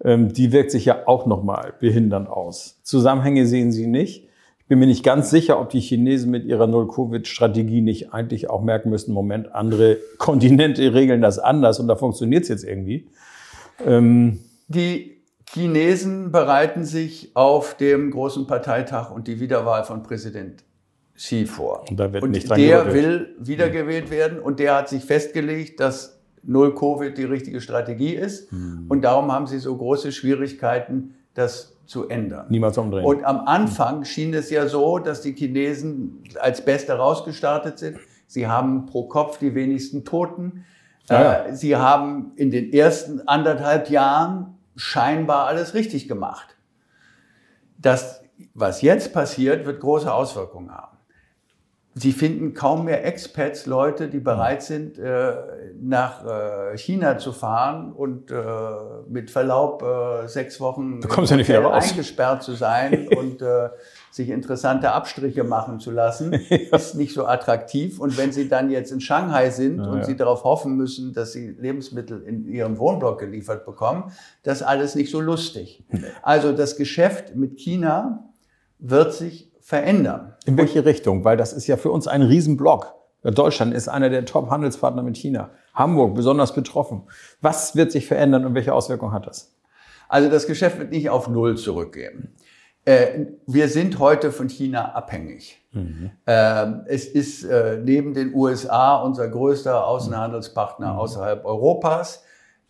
Ähm, 0.03 0.34
die 0.34 0.51
wirkt 0.51 0.72
sich 0.72 0.86
ja 0.86 1.08
auch 1.08 1.25
nochmal 1.25 1.74
behindernd 1.79 2.29
aus. 2.29 2.79
Zusammenhänge 2.84 3.46
sehen 3.46 3.72
Sie 3.72 3.88
nicht. 3.88 4.27
Ich 4.60 4.67
bin 4.67 4.79
mir 4.79 4.88
nicht 4.88 5.03
ganz 5.03 5.29
sicher, 5.29 5.60
ob 5.60 5.70
die 5.70 5.81
Chinesen 5.81 6.31
mit 6.31 6.46
ihrer 6.46 6.67
Null-Covid-Strategie 6.67 7.81
nicht 7.81 8.13
eigentlich 8.13 8.50
auch 8.50 8.62
merken 8.62 8.89
müssen, 8.89 9.13
Moment, 9.13 9.53
andere 9.53 9.98
Kontinente 10.17 10.93
regeln 10.93 11.22
das 11.22 11.39
anders 11.39 11.79
und 11.79 11.88
da 11.88 11.96
funktioniert 11.96 12.43
es 12.43 12.50
jetzt 12.50 12.63
irgendwie. 12.63 13.10
Ähm, 13.86 14.39
die 14.67 15.22
Chinesen 15.50 16.31
bereiten 16.31 16.86
sich 16.86 17.31
auf 17.36 17.75
dem 17.75 18.12
großen 18.12 18.48
Parteitag 18.48 19.12
und 19.12 19.27
die 19.27 19.41
Wiederwahl 19.41 19.84
von 19.84 20.03
Präsident 20.03 20.63
Xi 21.15 21.46
vor. 21.46 21.84
Und 21.89 22.00
da 22.00 22.13
wird 22.13 22.24
und 22.24 22.31
nicht 22.31 22.50
dran 22.50 22.58
der 22.58 22.84
gerüttelt. 22.86 23.03
will 23.03 23.36
wiedergewählt 23.39 24.10
werden 24.10 24.39
und 24.39 24.60
der 24.60 24.75
hat 24.75 24.89
sich 24.89 25.03
festgelegt, 25.03 25.81
dass 25.81 26.21
Null 26.44 26.76
Covid 26.76 27.18
die 27.18 27.24
richtige 27.24 27.62
Strategie 27.62 28.16
ist. 28.16 28.52
Hm. 28.52 28.86
Und 28.90 29.02
darum 29.04 29.32
haben 29.32 29.48
sie 29.48 29.60
so 29.60 29.76
große 29.76 30.12
Schwierigkeiten, 30.12 31.16
das 31.34 31.78
zu 31.86 32.08
ändern. 32.08 32.46
niemals 32.50 32.78
umdrehen. 32.78 33.06
Und 33.06 33.26
am 33.26 33.48
Anfang 33.48 34.06
schien 34.06 34.34
es 34.34 34.50
ja 34.50 34.68
so, 34.68 34.98
dass 34.98 35.22
die 35.22 35.34
Chinesen 35.34 36.24
als 36.40 36.64
Beste 36.64 36.94
rausgestartet 36.94 37.80
sind. 37.80 37.98
Sie 38.28 38.48
haben 38.48 38.86
pro 38.86 39.08
Kopf 39.08 39.40
die 39.40 39.56
wenigsten 39.56 40.06
Toten. 40.06 40.64
Ja, 41.10 41.22
ja. 41.22 41.46
Äh, 41.46 41.56
Sie 41.56 41.76
haben 41.76 42.32
in 42.38 42.50
den 42.50 42.72
ersten 42.72 43.28
anderthalb 43.28 43.90
Jahren 43.90 44.58
scheinbar 44.78 45.48
alles 45.48 45.74
richtig 45.74 46.08
gemacht. 46.08 46.56
Das, 47.78 48.24
was 48.54 48.82
jetzt 48.82 49.12
passiert, 49.12 49.66
wird 49.66 49.82
große 49.82 50.12
Auswirkungen 50.14 50.72
haben. 50.72 50.91
Sie 51.94 52.14
finden 52.14 52.54
kaum 52.54 52.86
mehr 52.86 53.06
Expats, 53.06 53.66
Leute, 53.66 54.08
die 54.08 54.20
bereit 54.20 54.64
sind, 54.64 54.98
äh, 54.98 55.34
nach 55.82 56.26
äh, 56.26 56.78
China 56.78 57.18
zu 57.18 57.34
fahren 57.34 57.92
und 57.92 58.32
äh, 58.32 58.44
mit 59.10 59.30
Verlaub 59.30 59.84
äh, 59.84 60.28
sechs 60.30 60.62
Wochen 60.62 61.02
eingesperrt 61.92 62.44
zu 62.44 62.54
sein 62.54 63.08
und 63.18 63.42
äh, 63.42 63.70
sich 64.10 64.30
interessante 64.30 64.94
Abstriche 64.94 65.44
machen 65.44 65.82
zu 65.82 65.92
lassen, 65.92 66.32
ist 66.72 66.96
nicht 66.96 67.14
so 67.14 67.26
attraktiv. 67.26 68.00
Und 68.00 68.18
wenn 68.18 68.32
Sie 68.32 68.48
dann 68.48 68.72
jetzt 68.72 68.94
in 68.94 69.02
Shanghai 69.02 69.50
sind 69.50 69.82
und 69.82 69.98
ja. 69.98 70.04
Sie 70.06 70.16
darauf 70.16 70.46
hoffen 70.46 70.78
müssen, 70.78 71.14
dass 71.14 71.34
Sie 71.34 71.50
Lebensmittel 71.60 72.24
in 72.24 72.48
Ihrem 72.48 72.78
Wohnblock 72.78 73.20
geliefert 73.20 73.66
bekommen, 73.66 74.14
das 74.44 74.62
ist 74.62 74.68
alles 74.68 74.96
nicht 74.96 75.12
so 75.12 75.20
lustig. 75.20 75.84
Also 76.22 76.54
das 76.54 76.78
Geschäft 76.78 77.36
mit 77.36 77.60
China 77.60 78.30
wird 78.80 79.14
sich 79.14 79.50
verändern. 79.72 80.34
In 80.46 80.58
welche 80.58 80.84
Richtung? 80.84 81.24
Weil 81.24 81.38
das 81.38 81.54
ist 81.54 81.66
ja 81.66 81.78
für 81.78 81.92
uns 81.92 82.06
ein 82.06 82.24
Riesenblock. 82.24 82.94
Deutschland 83.24 83.74
ist 83.74 83.88
einer 83.88 84.10
der 84.10 84.25
Top-Handelspartner 84.25 85.01
mit 85.01 85.16
China. 85.16 85.51
Hamburg 85.74 86.13
besonders 86.13 86.54
betroffen. 86.54 87.04
Was 87.40 87.74
wird 87.74 87.90
sich 87.94 88.06
verändern 88.06 88.46
und 88.46 88.54
welche 88.54 88.74
Auswirkungen 88.74 89.13
hat 89.13 89.28
das? 89.28 89.56
Also 90.10 90.30
das 90.30 90.46
Geschäft 90.46 90.78
wird 90.78 90.92
nicht 90.92 91.10
auf 91.10 91.30
Null 91.30 91.56
zurückgehen. 91.56 92.36
Äh, 92.84 93.28
wir 93.48 93.70
sind 93.70 93.98
heute 94.00 94.34
von 94.34 94.50
China 94.50 94.92
abhängig. 94.92 95.66
Ähm, 96.28 96.82
es 96.88 97.06
ist 97.06 97.46
äh, 97.46 97.80
neben 97.82 98.13
den 98.13 98.34
USA 98.36 98.98
unser 98.98 99.30
größter 99.30 99.88
Außenhandelspartner 99.88 101.00
außerhalb 101.00 101.46
Europas. 101.46 102.25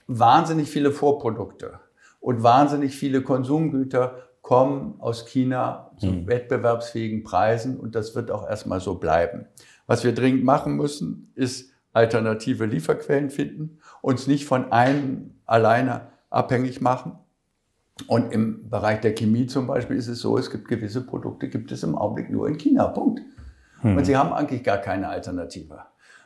Wahnsinnig 0.05 0.69
viele 0.69 0.91
Vorprodukte 0.91 1.79
und 2.19 2.43
wahnsinnig 2.43 2.95
viele 2.95 3.23
Konsumgüter 3.23 4.30
kommen 4.51 4.95
aus 4.99 5.27
China 5.27 5.91
zu 5.95 6.27
wettbewerbsfähigen 6.27 7.23
Preisen 7.23 7.79
und 7.79 7.95
das 7.95 8.15
wird 8.15 8.31
auch 8.31 8.45
erstmal 8.45 8.81
so 8.81 8.95
bleiben. 8.95 9.45
Was 9.87 10.03
wir 10.03 10.13
dringend 10.13 10.43
machen 10.43 10.75
müssen, 10.75 11.31
ist 11.35 11.71
alternative 11.93 12.65
Lieferquellen 12.65 13.29
finden, 13.29 13.79
uns 14.01 14.27
nicht 14.27 14.43
von 14.43 14.73
einem 14.73 15.35
alleine 15.45 16.09
abhängig 16.29 16.81
machen. 16.81 17.13
Und 18.07 18.33
im 18.33 18.69
Bereich 18.69 18.99
der 18.99 19.15
Chemie 19.15 19.47
zum 19.47 19.67
Beispiel 19.67 19.95
ist 19.95 20.09
es 20.09 20.19
so, 20.19 20.37
es 20.37 20.51
gibt 20.51 20.67
gewisse 20.67 20.99
Produkte, 20.99 21.47
gibt 21.47 21.71
es 21.71 21.83
im 21.83 21.97
Augenblick 21.97 22.29
nur 22.29 22.49
in 22.49 22.57
China. 22.57 22.89
Punkt. 22.89 23.21
Und 23.83 24.05
sie 24.05 24.17
haben 24.17 24.33
eigentlich 24.33 24.65
gar 24.65 24.79
keine 24.79 25.07
Alternative. 25.07 25.79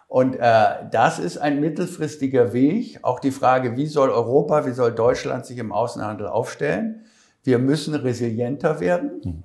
Und 0.08 0.36
äh, 0.38 0.66
das 0.90 1.20
ist 1.20 1.38
ein 1.38 1.60
mittelfristiger 1.62 2.54
Weg. 2.54 2.98
Auch 3.04 3.20
die 3.20 3.30
Frage, 3.30 3.78
wie 3.78 3.86
soll 3.86 4.10
Europa, 4.10 4.66
wie 4.66 4.74
soll 4.74 4.94
Deutschland 4.94 5.46
sich 5.46 5.60
im 5.60 5.72
Außenhandel 5.72 6.26
aufstellen? 6.26 7.06
Wir 7.46 7.60
müssen 7.60 7.94
resilienter 7.94 8.80
werden. 8.80 9.44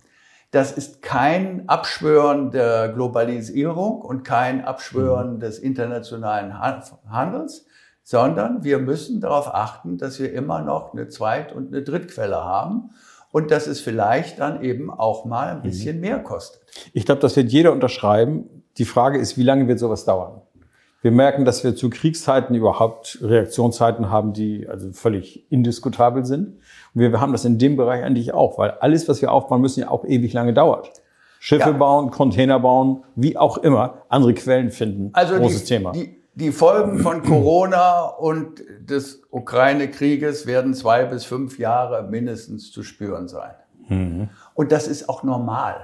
Das 0.50 0.72
ist 0.72 1.02
kein 1.02 1.68
Abschwören 1.68 2.50
der 2.50 2.88
Globalisierung 2.88 4.00
und 4.00 4.24
kein 4.24 4.64
Abschwören 4.64 5.38
des 5.38 5.58
internationalen 5.58 6.58
Han- 6.58 6.82
Handels, 7.08 7.66
sondern 8.02 8.64
wir 8.64 8.78
müssen 8.78 9.20
darauf 9.20 9.54
achten, 9.54 9.98
dass 9.98 10.18
wir 10.18 10.32
immer 10.32 10.62
noch 10.62 10.92
eine 10.92 11.08
Zweit- 11.08 11.52
und 11.52 11.68
eine 11.68 11.82
Drittquelle 11.82 12.42
haben 12.42 12.90
und 13.30 13.50
dass 13.50 13.66
es 13.66 13.80
vielleicht 13.80 14.40
dann 14.40 14.62
eben 14.64 14.90
auch 14.90 15.24
mal 15.26 15.48
ein 15.50 15.62
bisschen 15.62 16.00
mehr 16.00 16.18
kostet. 16.20 16.62
Ich 16.94 17.04
glaube, 17.04 17.20
das 17.20 17.36
wird 17.36 17.52
jeder 17.52 17.70
unterschreiben. 17.70 18.64
Die 18.78 18.86
Frage 18.86 19.18
ist, 19.18 19.36
wie 19.36 19.44
lange 19.44 19.68
wird 19.68 19.78
sowas 19.78 20.04
dauern? 20.06 20.39
Wir 21.02 21.12
merken, 21.12 21.44
dass 21.44 21.64
wir 21.64 21.74
zu 21.74 21.88
Kriegszeiten 21.88 22.54
überhaupt 22.54 23.18
Reaktionszeiten 23.22 24.10
haben, 24.10 24.32
die 24.34 24.68
also 24.68 24.92
völlig 24.92 25.50
indiskutabel 25.50 26.24
sind. 26.26 26.58
Und 26.94 27.00
wir 27.00 27.20
haben 27.20 27.32
das 27.32 27.44
in 27.46 27.58
dem 27.58 27.76
Bereich 27.76 28.04
eigentlich 28.04 28.34
auch, 28.34 28.58
weil 28.58 28.72
alles, 28.72 29.08
was 29.08 29.22
wir 29.22 29.32
aufbauen 29.32 29.62
müssen, 29.62 29.80
ja 29.80 29.90
auch 29.90 30.04
ewig 30.04 30.32
lange 30.34 30.52
dauert. 30.52 30.92
Schiffe 31.38 31.70
Ja. 31.70 31.76
bauen, 31.76 32.10
Container 32.10 32.60
bauen, 32.60 33.02
wie 33.16 33.38
auch 33.38 33.56
immer, 33.58 34.02
andere 34.10 34.34
Quellen 34.34 34.70
finden. 34.70 35.08
Also 35.14 35.36
Großes 35.36 35.64
die, 35.64 35.68
Thema. 35.68 35.92
Die, 35.92 36.16
die 36.34 36.52
Folgen 36.52 36.98
von 36.98 37.22
Corona 37.24 38.02
und 38.02 38.62
des 38.80 39.22
Ukraine-Krieges 39.30 40.46
werden 40.46 40.74
zwei 40.74 41.06
bis 41.06 41.24
fünf 41.24 41.58
Jahre 41.58 42.02
mindestens 42.02 42.70
zu 42.72 42.82
spüren 42.82 43.26
sein. 43.26 43.54
Und 44.54 44.70
das 44.70 44.86
ist 44.86 45.08
auch 45.08 45.24
normal. 45.24 45.74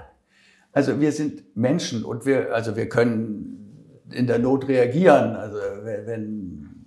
Also 0.72 1.00
wir 1.00 1.10
sind 1.10 1.56
Menschen 1.56 2.04
und 2.04 2.24
wir, 2.24 2.54
also 2.54 2.76
wir 2.76 2.88
können 2.88 3.65
in 4.10 4.26
der 4.26 4.38
Not 4.38 4.68
reagieren. 4.68 5.36
Also 5.36 5.58
wenn, 5.84 6.86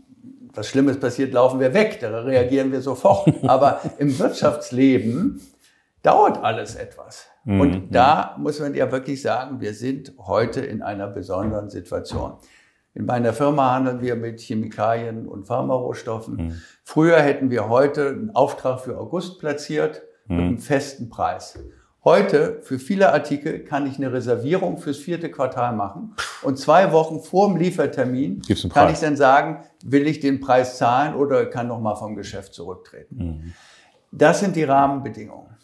was 0.54 0.68
Schlimmes 0.68 1.00
passiert, 1.00 1.34
laufen 1.34 1.60
wir 1.60 1.74
weg. 1.74 2.00
Da 2.02 2.22
reagieren 2.22 2.72
wir 2.72 2.82
sofort. 2.82 3.34
Aber 3.48 3.82
im 3.98 4.18
Wirtschaftsleben 4.18 5.42
dauert 6.04 6.44
alles 6.44 6.76
etwas. 6.76 7.28
Und 7.46 7.96
da 7.96 8.36
muss 8.38 8.60
man 8.60 8.76
ja 8.76 8.92
wirklich 8.92 9.22
sagen, 9.22 9.60
wir 9.60 9.74
sind 9.74 10.14
heute 10.20 10.62
in 10.62 10.82
einer 10.82 11.08
besonderen 11.08 11.70
Situation. 11.70 12.34
In 12.94 13.06
meiner 13.06 13.34
Firma 13.34 13.74
handeln 13.74 14.02
wir 14.02 14.16
mit 14.16 14.40
Chemikalien 14.40 15.28
und 15.28 15.48
Pharmarohstoffen. 15.48 16.62
Früher 16.84 17.20
hätten 17.22 17.50
wir 17.50 17.70
heute 17.70 18.10
einen 18.10 18.36
Auftrag 18.36 18.82
für 18.82 18.98
August 18.98 19.40
platziert 19.40 20.04
mit 20.28 20.40
einem 20.40 20.58
festen 20.60 21.10
Preis. 21.10 21.58
Heute, 22.10 22.60
für 22.64 22.80
viele 22.80 23.14
Artikel, 23.14 23.60
kann 23.60 23.86
ich 23.86 23.98
eine 23.98 24.12
Reservierung 24.12 24.80
fürs 24.80 24.98
vierte 24.98 25.30
Quartal 25.30 25.76
machen. 25.76 26.16
Und 26.42 26.58
zwei 26.58 26.92
Wochen 26.92 27.20
vor 27.20 27.48
dem 27.48 27.58
Liefertermin 27.58 28.42
kann 28.74 28.92
ich 28.92 28.98
dann 28.98 29.16
sagen, 29.16 29.64
will 29.84 30.08
ich 30.08 30.20
den 30.20 30.40
Preis 30.40 30.80
zahlen 30.80 31.14
oder 31.14 31.46
kann 31.46 31.68
noch 31.68 31.80
mal 31.80 31.94
vom 31.94 32.16
Geschäft 32.16 32.56
zurücktreten. 32.56 33.54
Das 34.12 34.40
sind 34.40 34.56
die 34.56 34.64
Rahmenbedingungen. 34.64 35.56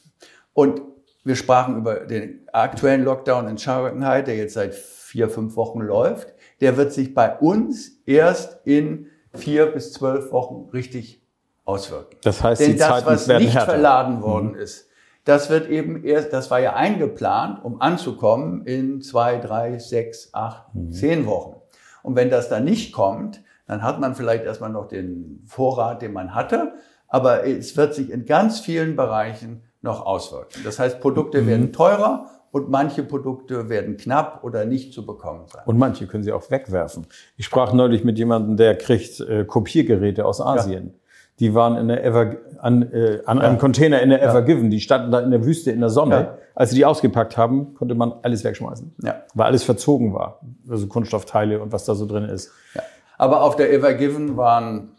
Und 0.54 0.84
wir 1.24 1.36
sprachen 1.36 1.78
über 1.78 2.02
den 2.02 2.48
aktuellen 2.54 3.04
Lockdown 3.04 3.48
in 3.48 3.58
Shanghai, 3.58 4.22
der 4.22 4.36
jetzt 4.36 4.54
seit 4.54 4.76
vier, 4.76 5.30
fünf 5.30 5.56
Wochen 5.56 5.82
läuft. 5.82 6.36
Der 6.62 6.78
wird 6.78 6.94
sich 6.94 7.16
bei 7.16 7.36
uns 7.40 8.04
erst 8.06 8.60
in 8.68 9.08
vier 9.34 9.66
bis 9.66 9.94
zwölf 9.94 10.32
Wochen 10.32 10.70
richtig 10.70 11.24
auswirken. 11.64 12.18
Das 12.22 12.44
heißt, 12.44 12.62
Denn 12.62 12.74
die 12.74 12.78
das, 12.78 12.88
Zeiten 12.88 13.08
was 13.08 13.28
werden 13.28 13.46
nicht 13.46 13.56
härter. 13.56 13.66
Mhm. 13.66 13.72
verladen 13.72 14.22
worden 14.22 14.54
ist, 14.54 14.90
das 15.26 15.50
wird 15.50 15.68
eben 15.70 16.04
erst, 16.04 16.32
das 16.34 16.50
war 16.52 16.60
ja 16.60 16.74
eingeplant, 16.76 17.64
um 17.64 17.82
anzukommen 17.82 18.66
in 18.66 19.02
zwei, 19.02 19.38
drei, 19.38 19.78
sechs, 19.80 20.30
acht, 20.34 20.74
Mhm. 20.74 20.92
zehn 20.92 21.26
Wochen. 21.26 21.56
Und 22.04 22.16
wenn 22.16 22.30
das 22.30 22.48
dann 22.50 22.64
nicht 22.64 22.94
kommt, 22.94 23.42
dann 23.68 23.82
hat 23.84 24.00
man 24.00 24.14
vielleicht 24.16 24.46
erstmal 24.46 24.70
noch 24.70 24.88
den 24.88 25.44
Vorrat, 25.48 26.02
den 26.04 26.14
man 26.14 26.36
hatte, 26.36 26.74
aber 27.08 27.46
es 27.46 27.76
wird 27.76 27.94
sich 27.96 28.12
in 28.12 28.26
ganz 28.26 28.60
vielen 28.60 28.96
Bereichen 28.96 29.64
noch 29.82 30.06
auswirken. 30.06 30.62
Das 30.64 30.80
heißt, 30.80 31.00
Produkte 31.02 31.42
Mhm. 31.42 31.48
werden 31.48 31.74
teurer 31.74 32.28
und 32.52 32.70
manche 32.70 33.04
Produkte 33.04 33.68
werden 33.70 33.98
knapp 33.98 34.44
oder 34.44 34.66
nicht 34.66 34.94
zu 34.94 35.06
bekommen 35.06 35.46
sein. 35.52 35.64
Und 35.66 35.78
manche 35.78 36.08
können 36.08 36.24
sie 36.24 36.32
auch 36.32 36.50
wegwerfen. 36.52 37.08
Ich 37.38 37.46
sprach 37.46 37.74
neulich 37.74 38.04
mit 38.04 38.18
jemandem, 38.18 38.56
der 38.58 38.78
kriegt 38.78 39.20
äh, 39.22 39.44
Kopiergeräte 39.46 40.26
aus 40.26 40.40
Asien. 40.40 40.94
Die 41.40 41.54
waren 41.54 41.76
in 41.78 41.88
der 41.90 42.04
Ever, 42.06 42.36
an, 42.60 42.82
äh, 42.94 43.20
an 43.26 43.40
einem 43.40 43.58
Container 43.58 44.02
in 44.02 44.10
der 44.10 44.24
Ever 44.24 44.42
Given. 44.42 44.70
Die 44.70 44.80
standen 44.80 45.12
da 45.12 45.20
in 45.20 45.32
der 45.32 45.44
Wüste 45.46 45.72
in 45.72 45.82
der 45.82 45.90
Sonne. 45.90 46.16
Ja. 46.16 46.38
Als 46.56 46.70
sie 46.70 46.78
die 46.78 46.86
ausgepackt 46.86 47.36
haben, 47.36 47.74
konnte 47.74 47.94
man 47.96 48.14
alles 48.22 48.44
wegschmeißen. 48.46 48.96
Ja. 49.04 49.16
Weil 49.34 49.48
alles 49.48 49.64
verzogen 49.64 50.14
war. 50.14 50.40
Also 50.70 50.88
Kunststoffteile 50.88 51.60
und 51.62 51.74
was 51.74 51.84
da 51.86 51.94
so 51.96 52.06
drin 52.06 52.24
ist. 52.24 52.52
Ja. 52.74 52.82
Aber 53.18 53.42
auf 53.42 53.56
der 53.58 53.74
Ever 53.74 53.94
Given 53.94 54.38
waren 54.38 54.92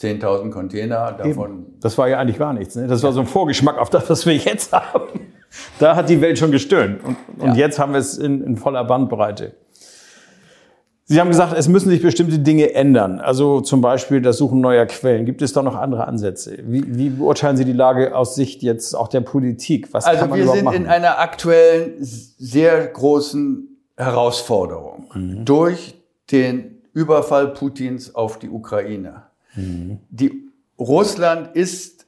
10.000 0.00 0.50
Container, 0.50 1.12
davon 1.12 1.66
Das 1.80 1.98
war 1.98 2.08
ja 2.08 2.18
eigentlich 2.18 2.38
gar 2.38 2.54
nichts. 2.54 2.74
Ne? 2.74 2.86
Das 2.86 3.02
war 3.02 3.12
so 3.12 3.20
ein 3.20 3.26
Vorgeschmack 3.26 3.76
auf 3.78 3.90
das, 3.90 4.08
was 4.08 4.24
wir 4.24 4.34
jetzt 4.34 4.72
haben. 4.94 5.02
Da 5.78 5.96
hat 5.96 6.08
die 6.08 6.20
Welt 6.22 6.38
schon 6.38 6.50
gestöhnt. 6.52 7.04
Und, 7.04 7.16
und 7.38 7.48
Ja. 7.48 7.54
jetzt 7.66 7.78
haben 7.78 7.92
wir 7.92 7.98
es 8.00 8.16
in, 8.16 8.42
in 8.42 8.56
voller 8.56 8.84
Bandbreite. 8.84 9.52
Sie 11.10 11.18
haben 11.18 11.26
gesagt, 11.26 11.54
es 11.58 11.66
müssen 11.66 11.90
sich 11.90 12.02
bestimmte 12.02 12.38
Dinge 12.38 12.72
ändern. 12.72 13.18
Also 13.18 13.60
zum 13.60 13.80
Beispiel 13.80 14.22
das 14.22 14.36
Suchen 14.36 14.60
neuer 14.60 14.86
Quellen. 14.86 15.26
Gibt 15.26 15.42
es 15.42 15.52
da 15.52 15.60
noch 15.60 15.74
andere 15.74 16.06
Ansätze? 16.06 16.56
Wie, 16.62 16.84
wie 16.86 17.08
beurteilen 17.08 17.56
Sie 17.56 17.64
die 17.64 17.72
Lage 17.72 18.14
aus 18.14 18.36
Sicht 18.36 18.62
jetzt 18.62 18.94
auch 18.94 19.08
der 19.08 19.20
Politik? 19.20 19.92
Was 19.92 20.04
also 20.04 20.20
kann 20.20 20.30
man 20.30 20.38
wir 20.38 20.46
sind 20.46 20.66
machen? 20.66 20.76
in 20.76 20.86
einer 20.86 21.18
aktuellen 21.18 21.96
sehr 21.98 22.86
großen 22.86 23.76
Herausforderung 23.96 25.10
mhm. 25.12 25.44
durch 25.44 25.96
den 26.30 26.80
Überfall 26.92 27.48
Putins 27.54 28.14
auf 28.14 28.38
die 28.38 28.48
Ukraine. 28.48 29.24
Mhm. 29.56 29.98
Die, 30.10 30.48
Russland 30.78 31.56
ist 31.56 32.06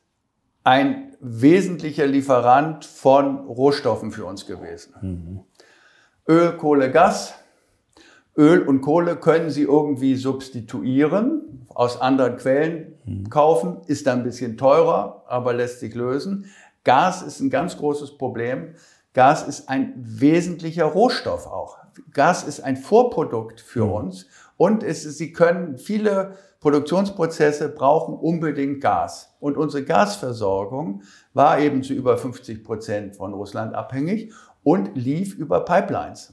ein 0.63 1.17
wesentlicher 1.19 2.07
Lieferant 2.07 2.85
von 2.85 3.39
Rohstoffen 3.49 4.13
für 4.13 4.27
uns 4.27 4.47
gewesen. 4.47 4.95
Mhm. 5.01 5.41
Öl, 6.29 6.53
Kohle, 6.53 6.89
Gas 6.93 7.35
Öl 8.37 8.63
und 8.63 8.81
Kohle 8.81 9.17
können 9.17 9.51
Sie 9.51 9.63
irgendwie 9.63 10.17
substituieren, 10.17 11.67
aus 11.75 12.01
anderen 12.01 12.37
Quellen 12.37 12.95
mhm. 13.05 13.31
kaufen, 13.31 13.79
ist 13.87 14.07
dann 14.07 14.21
ein 14.21 14.25
bisschen 14.25 14.57
teurer, 14.57 15.25
aber 15.27 15.53
lässt 15.53 15.81
sich 15.81 15.95
lösen. 15.95 16.47
Gas 16.85 17.23
ist 17.23 17.41
ein 17.41 17.51
ganz 17.51 17.77
großes 17.77 18.19
Problem. 18.19 18.75
Gas 19.15 19.47
ist 19.47 19.69
ein 19.69 19.95
wesentlicher 19.97 20.87
Rohstoff 20.87 21.47
auch. 21.47 21.79
Gas 22.13 22.45
ist 22.45 22.61
ein 22.61 22.77
Vorprodukt 22.77 23.61
für 23.61 23.85
mhm. 23.85 23.93
uns 23.93 24.27
und 24.57 24.83
es, 24.83 25.03
Sie 25.03 25.33
können 25.33 25.79
viele 25.79 26.37
Produktionsprozesse 26.61 27.69
brauchen 27.69 28.15
unbedingt 28.15 28.81
Gas. 28.81 29.35
Und 29.41 29.57
unsere 29.57 29.85
Gasversorgung 29.85 31.03
war 31.35 31.59
eben 31.59 31.83
zu 31.83 31.93
über 31.93 32.17
50 32.17 32.63
Prozent 32.63 33.17
von 33.17 33.35
Russland 33.35 33.75
abhängig 33.75 34.33
und 34.63 34.95
lief 34.95 35.35
über 35.35 35.65
Pipelines. 35.65 36.33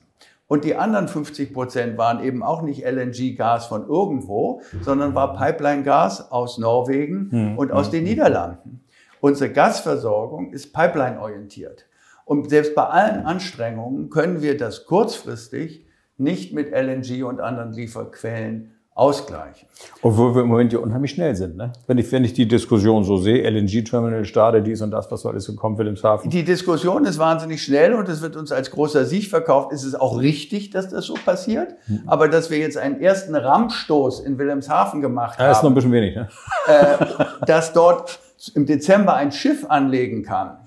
Und 0.50 0.66
die 0.66 0.76
anderen 0.76 1.08
50 1.08 1.54
Prozent 1.54 1.98
waren 2.00 2.24
eben 2.24 2.42
auch 2.42 2.64
nicht 2.64 2.84
LNG-Gas 2.84 3.68
von 3.68 3.88
irgendwo, 3.88 4.62
sondern 4.82 5.14
war 5.14 5.38
Pipeline-Gas 5.38 6.32
aus 6.32 6.58
Norwegen 6.58 7.30
hm. 7.32 7.58
und 7.58 7.72
aus 7.72 7.86
hm. 7.86 7.92
den 7.92 8.04
Niederlanden. 8.06 8.84
Unsere 9.22 9.54
Gasversorgung 9.54 10.52
ist 10.52 10.74
pipeline-orientiert. 10.74 11.86
Und 12.26 12.50
selbst 12.50 12.74
bei 12.74 12.84
allen 12.84 13.26
Anstrengungen 13.26 14.10
können 14.10 14.42
wir 14.42 14.58
das 14.58 14.86
kurzfristig 14.86 15.86
nicht 16.18 16.52
mit 16.52 16.72
LNG 16.72 17.24
und 17.24 17.42
anderen 17.42 17.72
Lieferquellen 17.72 18.72
ausgleichen. 19.00 19.68
Obwohl 20.02 20.36
wir 20.36 20.42
im 20.42 20.50
Moment 20.50 20.74
ja 20.74 20.80
unheimlich 20.80 21.12
schnell 21.12 21.36
sind. 21.36 21.56
Ne? 21.56 21.72
Wenn, 21.88 21.98
ich, 21.98 22.12
wenn 22.12 22.24
ich 22.24 22.34
die 22.34 22.48
Diskussion 22.48 23.04
so 23.04 23.18
sehe, 23.18 23.50
LNG-Terminal 23.50 24.26
starte, 24.26 24.62
dies 24.62 24.82
und 24.82 24.92
das, 24.92 25.10
was 25.10 25.22
soll 25.22 25.32
alles 25.32 25.46
so 25.46 25.56
kommen, 25.56 25.78
Wilhelmshaven? 25.78 26.30
Die 26.30 26.44
Diskussion 26.44 27.06
ist 27.06 27.18
wahnsinnig 27.18 27.64
schnell 27.64 27.94
und 27.94 28.10
es 28.10 28.22
wird 28.22 28.36
uns 28.36 28.52
als 28.52 28.72
großer 28.72 29.06
Sieg 29.06 29.30
verkauft. 29.30 29.72
Es 29.72 29.84
ist 29.84 30.00
auch 30.00 30.20
richtig, 30.20 30.70
dass 30.72 30.90
das 30.90 31.06
so 31.06 31.14
passiert. 31.14 31.76
Mhm. 31.88 32.04
Aber 32.08 32.28
dass 32.28 32.50
wir 32.50 32.58
jetzt 32.58 32.78
einen 32.78 33.00
ersten 33.00 33.36
Rammstoß 33.36 34.20
in 34.20 34.38
Wilhelmshaven 34.38 35.02
gemacht 35.02 35.40
ja, 35.40 35.46
haben. 35.46 35.52
ist 35.52 35.64
noch 35.64 35.72
ein 35.72 35.76
bisschen 35.76 35.92
wenig. 35.94 36.16
Ne? 36.16 36.28
Äh, 36.68 37.46
dass 37.46 37.72
dort 37.74 38.20
im 38.56 38.66
Dezember 38.66 39.16
ein 39.16 39.32
Schiff 39.32 39.66
anlegen 39.70 40.24
kann. 40.24 40.58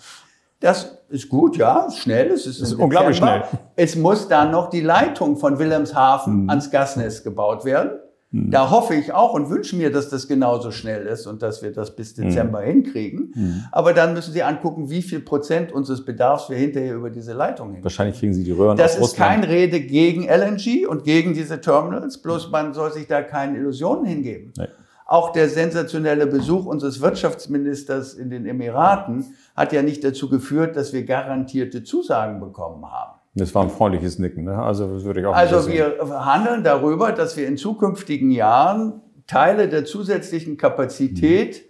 Das 0.61 0.99
ist 1.09 1.29
gut, 1.29 1.57
ja, 1.57 1.89
schnell. 1.91 2.31
Es 2.31 2.47
ist, 2.47 2.61
ist 2.61 2.75
unglaublich 2.75 3.17
schnell. 3.17 3.43
Es 3.77 3.97
muss 3.97 4.29
dann 4.29 4.53
noch 4.53 4.71
die 4.71 4.81
Leitung 4.81 5.37
von 5.37 5.59
Wilhelmshaven 5.59 6.45
mhm. 6.45 6.51
ans 6.51 6.71
Gasnetz 6.71 7.23
gebaut 7.25 7.65
werden. 7.65 7.99
Mhm. 8.33 8.51
Da 8.51 8.71
hoffe 8.71 8.95
ich 8.95 9.12
auch 9.12 9.35
und 9.35 9.51
wünsche 9.51 9.77
mir, 9.77 9.93
dass 9.93 10.09
das 10.09 10.27
genauso 10.27 10.71
schnell 10.71 11.07
ist 11.07 11.27
und 11.27 11.43
dass 11.43 11.62
wir 11.62 11.71
das 11.71 11.95
bis 11.95 12.17
mhm. 12.17 12.23
Dezember 12.23 12.62
mhm. 12.62 12.67
hinkriegen. 12.67 13.33
Mhm. 13.35 13.65
Aber 13.71 13.93
dann 13.93 14.15
müssen 14.15 14.33
Sie 14.33 14.43
angucken, 14.43 14.89
wie 14.91 15.03
viel 15.03 15.21
Prozent 15.21 15.71
unseres 15.71 16.05
Bedarfs 16.05 16.49
wir 16.49 16.57
hinterher 16.57 16.95
über 16.95 17.11
diese 17.11 17.35
Leitung 17.35 17.67
hinkriegen. 17.69 17.85
Wahrscheinlich 17.85 18.19
kriegen 18.19 18.33
Sie 18.33 18.43
die 18.43 18.53
Röhren 18.53 18.77
Das 18.77 18.97
ist 18.97 19.17
kein 19.17 19.45
Rede 19.45 19.81
gegen 19.81 20.25
LNG 20.25 20.87
und 20.89 21.05
gegen 21.05 21.35
diese 21.35 21.61
Terminals, 21.61 22.19
bloß 22.19 22.51
man 22.51 22.73
soll 22.73 22.93
sich 22.93 23.07
da 23.07 23.23
keine 23.23 23.59
Illusionen 23.59 24.07
hingeben. 24.07 24.53
Nee. 24.57 24.69
Auch 25.05 25.33
der 25.33 25.51
sensationelle 25.51 26.27
Besuch 26.27 26.65
unseres 26.65 27.03
Wirtschaftsministers 27.03 28.15
in 28.15 28.31
den 28.31 28.47
Emiraten 28.47 29.35
hat 29.55 29.75
ja 29.75 29.83
nicht 29.83 30.03
dazu 30.05 30.31
geführt, 30.31 30.75
dass 30.75 30.95
wir 30.95 31.05
garantierte 31.05 31.85
Zusagen 31.85 32.41
bekommen 32.41 32.91
haben. 32.91 33.12
Das 33.35 33.55
war 33.55 33.62
ein 33.62 33.71
freundliches 33.71 34.19
Nicken, 34.19 34.45
ne? 34.45 34.57
Also 34.59 35.05
würde 35.05 35.21
ich 35.21 35.26
auch 35.26 35.35
Also 35.35 35.71
wir 35.71 35.99
handeln 36.25 36.63
darüber, 36.63 37.13
dass 37.13 37.37
wir 37.37 37.49
in 37.49 37.56
zukünftigen 37.56 38.30
Jahren 38.30 39.00
Teile 39.26 39.69
der 39.69 39.85
zusätzlichen 39.85 40.59
Kapazität 40.59 41.63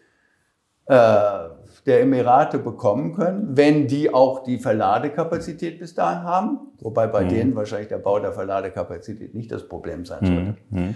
mhm. 0.89 0.95
äh, 0.95 1.49
der 1.87 2.01
Emirate 2.01 2.59
bekommen 2.59 3.15
können, 3.15 3.57
wenn 3.57 3.87
die 3.87 4.13
auch 4.13 4.43
die 4.45 4.59
Verladekapazität 4.59 5.79
bis 5.79 5.95
dahin 5.95 6.23
haben. 6.25 6.59
Wobei 6.81 7.07
bei 7.07 7.25
mhm. 7.25 7.29
denen 7.29 7.57
wahrscheinlich 7.57 7.89
der 7.89 7.99
Bau 7.99 8.19
der 8.19 8.33
Verladekapazität 8.33 9.35
nicht 9.35 9.51
das 9.51 9.69
Problem 9.69 10.05
sein 10.05 10.27
sollte. 10.27 10.57
Mhm. 10.71 10.81
mhm. 10.81 10.95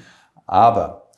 Aber 0.49 1.11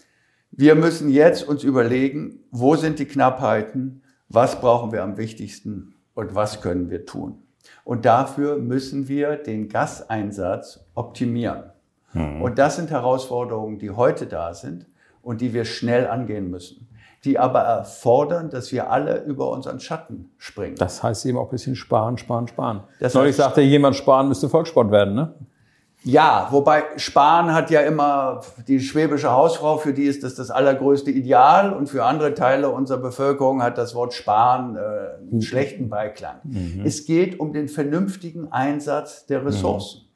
wir 0.51 0.75
müssen 0.75 1.11
jetzt 1.11 1.47
uns 1.47 1.63
überlegen, 1.63 2.41
wo 2.51 2.77
sind 2.77 2.99
die 2.99 3.05
Knappheiten, 3.05 4.03
was 4.29 4.61
brauchen 4.61 4.93
wir 4.93 5.03
am 5.03 5.19
wichtigsten 5.19 5.95
und 6.15 6.35
was 6.35 6.63
können 6.63 6.91
wir 6.91 7.05
tun. 7.05 7.43
Und 7.85 8.05
dafür 8.05 8.57
müssen 8.57 9.09
wir 9.09 9.37
den 9.37 9.69
Gaseinsatz 9.69 10.85
optimieren. 10.95 11.65
Mhm. 12.13 12.43
Und 12.43 12.59
das 12.59 12.77
sind 12.77 12.91
Herausforderungen, 12.91 13.79
die 13.79 13.91
heute 13.91 14.27
da 14.27 14.55
sind 14.55 14.87
und 15.23 15.41
die 15.41 15.53
wir 15.55 15.65
schnell 15.65 16.07
angehen 16.07 16.51
müssen. 16.51 16.89
Die 17.25 17.39
aber 17.39 17.61
erfordern, 17.61 18.49
dass 18.51 18.71
wir 18.71 18.91
alle 18.91 19.25
über 19.25 19.51
unseren 19.51 19.81
Schatten 19.81 20.31
springen. 20.39 20.77
Das 20.77 21.03
heißt 21.03 21.27
eben 21.27 21.37
auch 21.37 21.49
ein 21.49 21.51
bisschen 21.51 21.75
sparen, 21.75 22.17
sparen, 22.17 22.47
sparen. 22.47 22.85
Das 23.01 23.15
Neulich 23.15 23.37
sagte 23.37 23.61
jemand, 23.61 23.97
sparen 23.97 24.29
müsste 24.29 24.49
Volkssport 24.49 24.91
werden, 24.91 25.15
ne? 25.15 25.35
Ja, 26.05 26.49
wobei 26.53 26.85
Spahn 26.97 27.53
hat 27.53 27.71
ja 27.71 27.81
immer 27.81 28.43
die 28.69 28.81
schwäbische 28.81 29.33
Hausfrau, 29.33 29.79
für 29.79 29.93
die 29.93 30.05
ist 30.05 30.23
das 30.23 30.37
das 30.37 30.51
allergrößte 30.51 31.11
Ideal 31.11 31.73
und 31.73 31.89
für 31.89 32.05
andere 32.05 32.35
Teile 32.35 32.71
unserer 32.71 32.99
Bevölkerung 32.99 33.63
hat 33.63 33.79
das 33.79 33.95
Wort 33.95 34.15
Spahn 34.15 34.77
äh, 34.77 34.79
einen 34.79 35.29
mhm. 35.33 35.43
schlechten 35.43 35.89
Beiklang. 35.89 36.37
Mhm. 36.45 36.83
Es 36.85 37.05
geht 37.05 37.41
um 37.41 37.53
den 37.53 37.69
vernünftigen 37.69 38.53
Einsatz 38.53 39.27
der 39.27 39.45
Ressourcen. 39.45 40.03
Mhm. 40.03 40.09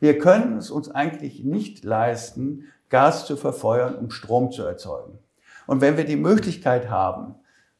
Wir 0.00 0.18
können 0.18 0.58
es 0.58 0.70
uns 0.70 0.90
eigentlich 0.90 1.42
nicht 1.42 1.84
leisten, 1.84 2.64
Gas 2.90 3.26
zu 3.26 3.36
verfeuern, 3.36 3.94
um 3.94 4.10
Strom 4.10 4.50
zu 4.50 4.62
erzeugen. 4.62 5.18
Und 5.66 5.80
wenn 5.80 5.96
wir 5.96 6.04
die 6.04 6.16
Möglichkeit 6.16 6.90
haben, 6.90 7.36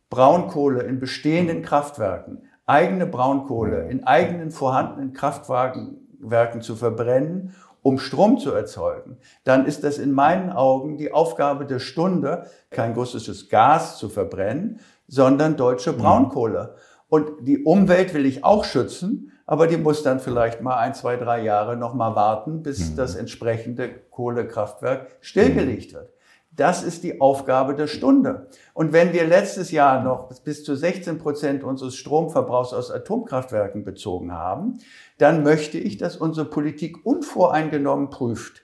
Braunkohle 0.09 0.83
in 0.83 0.99
bestehenden 0.99 1.63
Kraftwerken, 1.63 2.43
eigene 2.67 3.07
Braunkohle 3.07 3.89
in 3.89 4.05
eigenen 4.05 4.51
vorhandenen 4.51 5.13
Kraftwagen 5.13 5.97
Werken 6.21 6.63
zu 6.63 6.77
verbrennen, 6.77 7.55
um 7.83 7.99
Strom 7.99 8.39
zu 8.39 8.53
erzeugen, 8.53 9.19
dann 9.45 9.67
ist 9.67 9.85
das 9.85 9.99
in 9.99 10.13
meinen 10.13 10.51
Augen 10.51 10.99
die 10.99 11.13
Aufgabe 11.13 11.65
der 11.65 11.79
Stunde, 11.79 12.47
kein 12.71 12.93
russisches 12.93 13.49
Gas 13.49 13.99
zu 13.99 14.09
verbrennen, 14.09 14.81
sondern 15.09 15.57
deutsche 15.57 15.93
mhm. 15.93 15.99
Braunkohle. 15.99 16.75
Und 17.09 17.31
die 17.41 17.65
Umwelt 17.65 18.15
will 18.15 18.27
ich 18.27 18.45
auch 18.45 18.65
schützen, 18.65 19.33
aber 19.47 19.67
die 19.67 19.79
muss 19.79 20.03
dann 20.03 20.21
vielleicht 20.21 20.61
mal 20.61 20.77
ein, 20.77 20.95
zwei, 20.95 21.17
drei 21.17 21.43
Jahre 21.43 21.77
noch 21.77 21.95
mal 21.95 22.15
warten, 22.15 22.63
bis 22.63 22.91
mhm. 22.91 22.97
das 22.97 23.17
entsprechende 23.17 23.89
Kohlekraftwerk 24.11 25.09
stillgelegt 25.21 25.93
wird. 25.95 26.13
Das 26.53 26.83
ist 26.83 27.05
die 27.05 27.21
Aufgabe 27.21 27.75
der 27.75 27.87
Stunde. 27.87 28.49
Und 28.75 28.93
wenn 28.93 29.13
wir 29.13 29.27
letztes 29.27 29.71
Jahr 29.71 30.03
noch 30.03 30.33
bis 30.43 30.65
zu 30.65 30.75
16 30.75 31.19
Prozent 31.19 31.63
unseres 31.65 31.97
Stromverbrauchs 31.97 32.73
aus 32.73 32.91
Atomkraftwerken 32.91 33.85
bezogen 33.85 34.33
haben, 34.33 34.79
dann 35.19 35.43
möchte 35.43 35.79
ich, 35.79 35.97
dass 35.97 36.17
unsere 36.17 36.47
Politik 36.47 37.07
unvoreingenommen 37.07 38.11
prüft, 38.11 38.63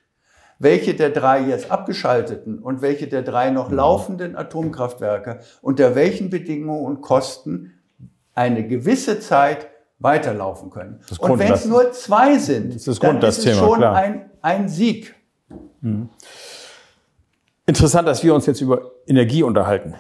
welche 0.59 0.95
der 0.95 1.11
drei 1.11 1.41
jetzt 1.41 1.71
abgeschalteten 1.71 2.59
und 2.59 2.83
welche 2.83 3.07
der 3.07 3.23
drei 3.23 3.51
noch 3.51 3.71
mhm. 3.71 3.77
laufenden 3.77 4.37
Atomkraftwerke 4.37 5.41
unter 5.63 5.95
welchen 5.95 6.29
Bedingungen 6.29 6.85
und 6.85 7.03
Kosten 7.03 7.73
eine 8.35 8.67
gewisse 8.67 9.21
Zeit 9.21 9.69
weiterlaufen 9.99 10.71
können. 10.71 11.01
Und 11.19 11.39
wenn 11.39 11.53
es 11.53 11.65
nur 11.65 11.93
zwei 11.93 12.39
sind, 12.39 12.75
das 12.75 12.87
ist 12.87 13.03
dann 13.03 13.23
ist 13.23 13.47
es 13.47 13.57
schon 13.57 13.83
ein, 13.83 14.31
ein 14.43 14.69
Sieg. 14.69 15.15
Mhm. 15.81 16.11
Interessant, 17.67 18.07
dass 18.07 18.23
wir 18.23 18.35
uns 18.35 18.47
jetzt 18.47 18.61
über 18.61 18.93
Energie 19.07 19.43
unterhalten. 19.43 19.95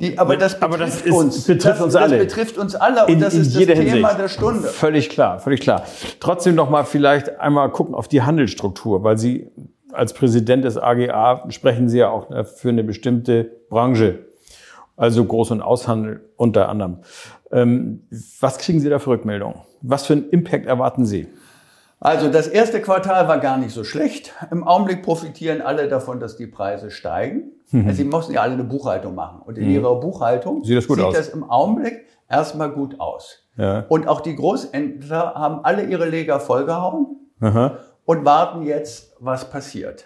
Die, 0.00 0.18
aber 0.18 0.36
das 0.36 0.60
betrifft 0.60 0.62
aber 0.62 0.78
das 0.78 1.00
ist, 1.00 1.12
uns. 1.12 1.44
Betrifft 1.46 1.76
das, 1.76 1.80
uns 1.80 1.96
alle. 1.96 2.18
Das 2.18 2.26
betrifft 2.26 2.58
uns 2.58 2.74
alle 2.74 3.06
und 3.06 3.12
in, 3.12 3.20
das 3.20 3.32
ist 3.32 3.56
das 3.56 3.64
Thema 3.64 3.80
Hinsicht. 3.80 4.18
der 4.18 4.28
Stunde. 4.28 4.68
Völlig 4.68 5.08
klar, 5.08 5.38
völlig 5.38 5.60
klar. 5.60 5.84
Trotzdem 6.20 6.54
noch 6.54 6.68
mal 6.68 6.84
vielleicht 6.84 7.40
einmal 7.40 7.70
gucken 7.70 7.94
auf 7.94 8.08
die 8.08 8.20
Handelsstruktur, 8.20 9.02
weil 9.04 9.16
Sie 9.16 9.50
als 9.92 10.12
Präsident 10.12 10.64
des 10.64 10.76
AGA 10.76 11.46
sprechen 11.48 11.88
Sie 11.88 11.98
ja 11.98 12.10
auch 12.10 12.28
ne, 12.28 12.44
für 12.44 12.68
eine 12.68 12.84
bestimmte 12.84 13.50
Branche, 13.70 14.26
also 14.96 15.22
Groß- 15.22 15.52
und 15.52 15.62
Aushandel 15.62 16.28
unter 16.36 16.68
anderem. 16.68 16.98
Ähm, 17.50 18.06
was 18.40 18.58
kriegen 18.58 18.80
Sie 18.80 18.90
da 18.90 18.98
für 18.98 19.10
Rückmeldungen? 19.10 19.62
Was 19.80 20.04
für 20.04 20.12
einen 20.12 20.28
Impact 20.28 20.66
erwarten 20.66 21.06
Sie? 21.06 21.28
Also 21.98 22.28
das 22.28 22.46
erste 22.46 22.82
Quartal 22.82 23.26
war 23.26 23.38
gar 23.38 23.56
nicht 23.56 23.72
so 23.72 23.82
schlecht. 23.82 24.34
Im 24.50 24.64
Augenblick 24.64 25.02
profitieren 25.02 25.62
alle 25.62 25.88
davon, 25.88 26.20
dass 26.20 26.36
die 26.36 26.46
Preise 26.46 26.90
steigen. 26.90 27.52
Mhm. 27.70 27.86
Also 27.86 27.96
sie 27.96 28.04
mussten 28.04 28.34
ja 28.34 28.42
alle 28.42 28.52
eine 28.52 28.64
Buchhaltung 28.64 29.14
machen. 29.14 29.40
Und 29.42 29.56
in 29.56 29.64
mhm. 29.64 29.74
ihrer 29.74 29.98
Buchhaltung 29.98 30.62
sieht, 30.62 30.76
das, 30.76 30.84
sieht 30.84 31.14
das, 31.14 31.28
im 31.30 31.48
Augenblick 31.48 32.04
erstmal 32.28 32.70
gut 32.70 33.00
aus. 33.00 33.46
Ja. 33.56 33.84
Und 33.88 34.08
auch 34.08 34.20
die 34.20 34.36
Großhändler 34.36 35.34
haben 35.34 35.64
alle 35.64 35.84
ihre 35.84 36.06
Leger 36.06 36.38
vollgehauen 36.38 37.16
Aha. 37.40 37.78
und 38.04 38.24
warten 38.24 38.62
jetzt, 38.62 39.14
was 39.18 39.48
passiert. 39.48 40.04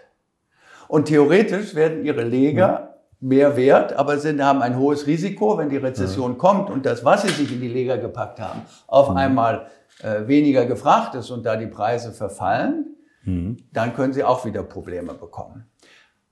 Und 0.87 1.07
theoretisch 1.07 1.75
werden 1.75 2.05
ihre 2.05 2.23
Leger 2.23 2.95
mehr 3.21 3.57
wert, 3.57 3.93
aber 3.93 4.19
sind, 4.19 4.43
haben 4.43 4.63
ein 4.63 4.79
hohes 4.79 5.07
Risiko, 5.07 5.59
wenn 5.59 5.69
die 5.69 5.77
Rezession 5.77 6.39
kommt 6.39 6.71
und 6.71 6.87
das, 6.87 7.05
was 7.05 7.23
sie 7.23 7.29
sich 7.29 7.53
in 7.53 7.61
die 7.61 7.69
Leger 7.69 7.99
gepackt 7.99 8.41
haben, 8.41 8.63
auf 8.87 9.11
einmal 9.11 9.67
äh, 10.03 10.27
weniger 10.27 10.67
gefragt 10.67 11.15
ist 11.15 11.31
und 11.31 11.45
da 11.45 11.57
die 11.57 11.67
Preise 11.67 12.13
verfallen, 12.13 12.97
dann 13.73 13.95
können 13.95 14.13
sie 14.13 14.25
auch 14.25 14.45
wieder 14.45 14.63
Probleme 14.63 15.15
bekommen. 15.15 15.67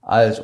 Also, 0.01 0.43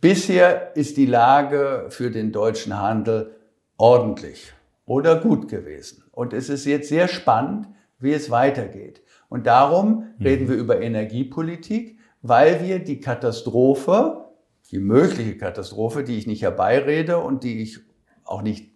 bisher 0.00 0.76
ist 0.76 0.96
die 0.96 1.06
Lage 1.06 1.86
für 1.88 2.10
den 2.10 2.32
deutschen 2.32 2.80
Handel 2.80 3.34
ordentlich 3.76 4.52
oder 4.86 5.20
gut 5.20 5.48
gewesen. 5.48 6.04
Und 6.12 6.32
es 6.32 6.48
ist 6.48 6.64
jetzt 6.64 6.88
sehr 6.88 7.08
spannend, 7.08 7.68
wie 7.98 8.12
es 8.12 8.30
weitergeht. 8.30 9.02
Und 9.28 9.46
darum 9.46 10.14
reden 10.20 10.48
wir 10.48 10.56
über 10.56 10.80
Energiepolitik, 10.80 11.98
weil 12.22 12.62
wir 12.62 12.78
die 12.78 13.00
Katastrophe, 13.00 14.26
die 14.70 14.78
mögliche 14.78 15.36
Katastrophe, 15.36 16.04
die 16.04 16.18
ich 16.18 16.26
nicht 16.26 16.42
herbeirede 16.42 17.18
und 17.18 17.44
die 17.44 17.62
ich 17.62 17.80
auch 18.24 18.42
nicht 18.42 18.73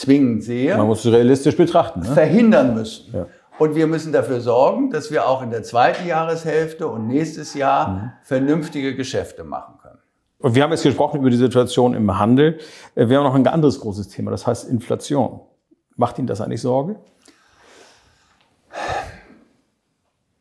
zwingend 0.00 0.42
sehe, 0.44 0.76
Man 0.76 0.86
muss 0.86 1.04
es 1.04 1.12
realistisch 1.12 1.56
betrachten. 1.56 2.00
Ne? 2.00 2.06
verhindern 2.06 2.74
müssen. 2.74 3.12
Ja. 3.12 3.26
Und 3.58 3.74
wir 3.74 3.86
müssen 3.88 4.12
dafür 4.12 4.40
sorgen, 4.40 4.90
dass 4.90 5.10
wir 5.10 5.26
auch 5.28 5.42
in 5.42 5.50
der 5.50 5.64
zweiten 5.64 6.06
Jahreshälfte 6.06 6.86
und 6.86 7.08
nächstes 7.08 7.54
Jahr 7.54 7.88
Mhm. 7.88 8.12
vernünftige 8.22 8.94
Geschäfte 8.94 9.42
machen 9.44 9.74
können. 9.82 9.98
Und 10.38 10.54
wir 10.54 10.62
haben 10.62 10.70
jetzt 10.70 10.84
gesprochen 10.84 11.18
über 11.20 11.30
die 11.30 11.36
Situation 11.36 11.94
im 11.94 12.16
Handel. 12.18 12.58
Äh, 12.94 13.08
Wir 13.08 13.16
haben 13.18 13.24
noch 13.24 13.34
ein 13.34 13.44
anderes 13.48 13.80
großes 13.80 14.08
Thema, 14.08 14.30
das 14.30 14.46
heißt 14.46 14.68
Inflation. 14.68 15.40
Macht 15.96 16.18
Ihnen 16.18 16.28
das 16.28 16.40
eigentlich 16.40 16.60
Sorge? 16.62 16.96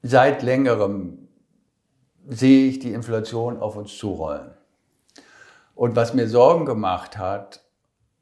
Seit 0.04 0.44
längerem 0.44 1.28
sehe 2.30 2.68
ich 2.70 2.80
die 2.80 2.94
Inflation 2.94 3.58
auf 3.58 3.76
uns 3.76 3.98
zurollen. 3.98 4.52
Und 5.74 5.96
was 5.96 6.14
mir 6.14 6.28
Sorgen 6.28 6.66
gemacht 6.66 7.18
hat, 7.18 7.64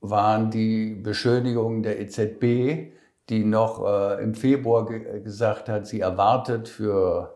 waren 0.10 0.52
die 0.52 0.96
Beschönigungen 0.96 1.84
der 1.84 2.00
EZB, 2.00 2.94
die 3.30 3.44
noch 3.44 3.86
äh, 3.86 4.24
im 4.24 4.36
Februar 4.36 4.86
ge 4.86 5.22
gesagt 5.22 5.70
hat, 5.70 5.88
sie 5.88 6.00
erwartet 6.00 6.68
für 6.68 7.36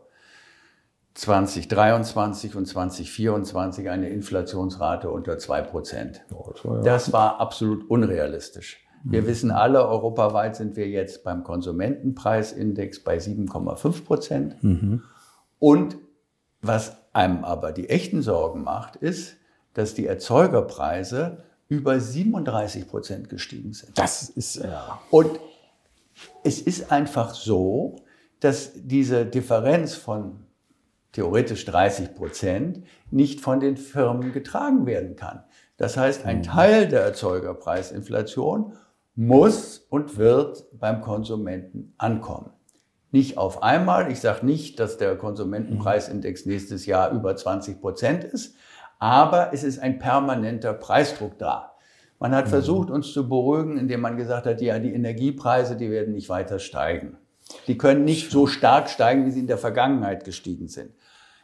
2023 1.15 2.55
und 2.55 2.65
2024 2.65 3.89
eine 3.89 4.09
Inflationsrate 4.09 5.09
unter 5.09 5.37
2 5.37 5.61
Prozent. 5.63 6.21
Das 6.83 7.11
war 7.11 7.39
absolut 7.39 7.89
unrealistisch. 7.89 8.85
Wir 9.03 9.25
wissen 9.27 9.51
alle, 9.51 9.87
europaweit 9.87 10.55
sind 10.55 10.75
wir 10.75 10.87
jetzt 10.87 11.23
beim 11.23 11.43
Konsumentenpreisindex 11.43 13.03
bei 13.03 13.17
7,5 13.17 14.03
Prozent. 14.05 14.55
Und 15.57 15.97
was 16.61 16.97
einem 17.13 17.43
aber 17.43 17.71
die 17.71 17.89
echten 17.89 18.21
Sorgen 18.21 18.63
macht, 18.63 18.97
ist, 18.97 19.37
dass 19.73 19.93
die 19.93 20.05
Erzeugerpreise 20.05 21.43
über 21.69 21.99
37 21.99 22.87
Prozent 22.87 23.29
gestiegen 23.29 23.73
sind. 23.73 23.97
Das 23.97 24.29
ist 24.29 24.57
ja. 24.57 24.99
Und 25.11 25.39
es 26.43 26.59
ist 26.59 26.91
einfach 26.91 27.33
so, 27.33 27.95
dass 28.39 28.71
diese 28.75 29.25
Differenz 29.25 29.95
von 29.95 30.45
theoretisch 31.11 31.65
30 31.65 32.15
Prozent 32.15 32.83
nicht 33.11 33.39
von 33.41 33.59
den 33.59 33.77
Firmen 33.77 34.33
getragen 34.33 34.85
werden 34.85 35.15
kann. 35.15 35.43
Das 35.77 35.95
heißt, 35.95 36.25
ein 36.25 36.43
Teil 36.43 36.87
der 36.87 37.01
Erzeugerpreisinflation 37.01 38.73
muss 39.15 39.79
und 39.89 40.17
wird 40.17 40.65
beim 40.77 41.01
Konsumenten 41.01 41.93
ankommen. 41.97 42.51
Nicht 43.11 43.37
auf 43.37 43.63
einmal. 43.63 44.11
Ich 44.11 44.19
sage 44.19 44.45
nicht, 44.45 44.79
dass 44.79 44.97
der 44.97 45.15
Konsumentenpreisindex 45.17 46.45
nächstes 46.45 46.85
Jahr 46.85 47.11
über 47.11 47.35
20 47.35 47.81
Prozent 47.81 48.23
ist, 48.23 48.55
aber 48.99 49.51
es 49.53 49.63
ist 49.63 49.79
ein 49.79 49.97
permanenter 49.97 50.73
Preisdruck 50.73 51.37
da. 51.39 51.73
Man 52.19 52.35
hat 52.35 52.49
versucht, 52.49 52.91
uns 52.91 53.13
zu 53.13 53.29
beruhigen, 53.29 53.77
indem 53.77 54.01
man 54.01 54.17
gesagt 54.17 54.45
hat, 54.45 54.59
ja, 54.61 54.77
die 54.77 54.93
Energiepreise, 54.93 55.77
die 55.77 55.89
werden 55.89 56.13
nicht 56.13 56.27
weiter 56.27 56.59
steigen. 56.59 57.17
Die 57.67 57.77
können 57.77 58.03
nicht 58.03 58.29
so 58.29 58.45
stark 58.45 58.89
steigen, 58.89 59.25
wie 59.25 59.31
sie 59.31 59.39
in 59.39 59.47
der 59.47 59.57
Vergangenheit 59.57 60.25
gestiegen 60.25 60.67
sind. 60.67 60.91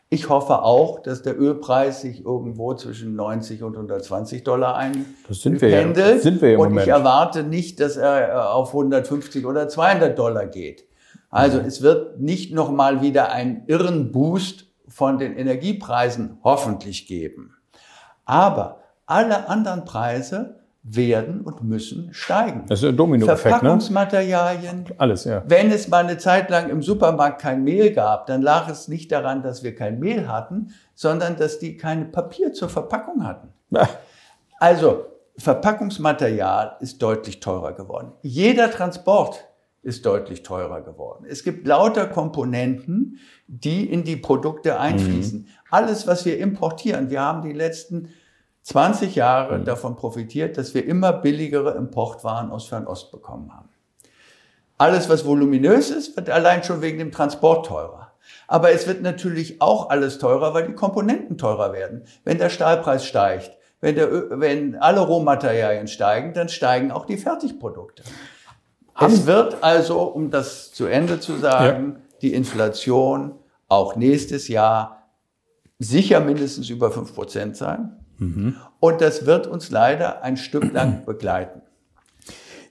Ich 0.10 0.30
hoffe 0.30 0.62
auch, 0.62 1.00
dass 1.00 1.24
der 1.24 1.40
Ölpreis 1.40 2.02
sich 2.02 2.24
irgendwo 2.24 2.74
zwischen 2.76 3.16
90 3.16 3.64
und 3.64 3.76
120 3.76 4.44
Dollar 4.44 4.76
einpendelt. 4.76 6.22
Sind 6.22 6.42
wir 6.42 6.54
im 6.54 6.60
und 6.60 6.70
Moment. 6.70 6.86
ich 6.86 6.94
erwarte 6.94 7.44
nicht, 7.44 7.80
dass 7.80 7.98
er 7.98 8.30
äh, 8.30 8.34
auf 8.34 8.70
150 8.70 9.46
oder 9.46 9.68
200 9.68 10.18
Dollar 10.18 10.46
geht. 10.46 10.86
Also 11.32 11.60
es 11.60 11.82
wird 11.82 12.20
nicht 12.20 12.54
nochmal 12.54 13.02
wieder 13.02 13.32
einen 13.32 13.64
irren 13.68 14.12
Boost 14.12 14.65
von 14.96 15.20
den 15.20 15.36
Energiepreisen 15.36 16.38
hoffentlich 16.42 17.06
geben. 17.06 17.54
Aber 18.24 18.80
alle 19.06 19.50
anderen 19.50 19.84
Preise 19.84 20.62
werden 20.84 21.42
und 21.42 21.62
müssen 21.64 22.14
steigen. 22.14 22.64
Das 22.70 22.82
ist 22.82 22.88
ein 22.88 22.96
Dominoeffekt, 22.96 23.44
ne? 23.44 23.52
Verpackungsmaterialien, 23.52 24.86
Alles, 24.98 25.26
ja. 25.26 25.44
wenn 25.48 25.70
es 25.70 25.90
mal 25.90 26.06
eine 26.06 26.18
Zeit 26.18 26.50
lang 26.50 26.70
im 26.70 26.82
Supermarkt 26.82 27.42
kein 27.42 27.66
Mehl 27.66 27.92
gab, 27.92 28.28
dann 28.28 28.42
lag 28.42 28.70
es 28.70 28.88
nicht 28.88 29.12
daran, 29.12 29.44
dass 29.44 29.64
wir 29.64 29.76
kein 29.76 30.00
Mehl 30.00 30.30
hatten, 30.30 30.70
sondern 30.94 31.36
dass 31.36 31.60
die 31.60 31.76
kein 31.76 32.14
Papier 32.14 32.54
zur 32.54 32.70
Verpackung 32.70 33.26
hatten. 33.28 33.50
Also 34.60 35.08
Verpackungsmaterial 35.38 36.78
ist 36.80 37.02
deutlich 37.02 37.42
teurer 37.42 37.74
geworden. 37.74 38.14
Jeder 38.22 38.72
Transport 38.72 39.46
ist 39.86 40.06
deutlich 40.06 40.42
teurer 40.42 40.82
geworden. 40.82 41.26
Es 41.30 41.44
gibt 41.44 41.68
lauter 41.68 42.08
Komponenten, 42.08 43.20
die 43.48 43.90
in 43.90 44.04
die 44.04 44.16
Produkte 44.16 44.80
einfließen. 44.80 45.48
Alles, 45.70 46.08
was 46.08 46.26
wir 46.26 46.40
importieren, 46.40 47.12
wir 47.12 47.22
haben 47.22 47.44
die 47.44 47.54
letzten 47.54 48.10
20 48.64 49.14
Jahre 49.14 49.64
davon 49.64 49.96
profitiert, 49.96 50.58
dass 50.58 50.74
wir 50.74 50.86
immer 50.86 51.14
billigere 51.14 51.76
Importwaren 51.76 52.50
aus 52.50 52.66
Fernost 52.68 53.12
bekommen 53.12 53.54
haben. 53.54 53.70
Alles, 54.80 55.08
was 55.08 55.24
voluminös 55.24 55.92
ist, 55.92 56.18
wird 56.18 56.32
allein 56.32 56.64
schon 56.64 56.82
wegen 56.82 56.98
dem 56.98 57.12
Transport 57.12 57.68
teurer. 57.68 58.14
Aber 58.48 58.72
es 58.72 58.88
wird 58.88 59.04
natürlich 59.04 59.62
auch 59.62 59.92
alles 59.92 60.18
teurer, 60.18 60.56
weil 60.56 60.66
die 60.66 60.74
Komponenten 60.74 61.38
teurer 61.38 61.74
werden. 61.74 62.06
Wenn 62.24 62.40
der 62.40 62.50
Stahlpreis 62.50 63.06
steigt, 63.06 63.56
wenn, 63.82 63.94
der, 63.94 64.40
wenn 64.40 64.76
alle 64.78 65.02
Rohmaterialien 65.02 65.88
steigen, 65.88 66.34
dann 66.34 66.50
steigen 66.50 66.92
auch 66.92 67.06
die 67.06 67.18
Fertigprodukte. 67.18 68.02
Es 69.00 69.26
wird 69.26 69.64
also, 69.64 70.02
um 70.04 70.32
das 70.32 70.72
zu 70.72 70.86
Ende 70.86 71.20
zu 71.20 71.36
sagen, 71.36 71.98
die 72.22 72.34
Inflation 72.34 73.34
auch 73.68 73.96
nächstes 73.96 74.48
Jahr 74.48 75.10
sicher 75.80 76.22
mindestens 76.22 76.70
über 76.70 76.90
5% 76.90 77.56
sein. 77.56 77.92
Und 78.80 79.02
das 79.02 79.26
wird 79.26 79.48
uns 79.48 79.72
leider 79.72 80.24
ein 80.24 80.38
Stück 80.38 80.72
lang 80.72 81.04
begleiten. 81.06 81.62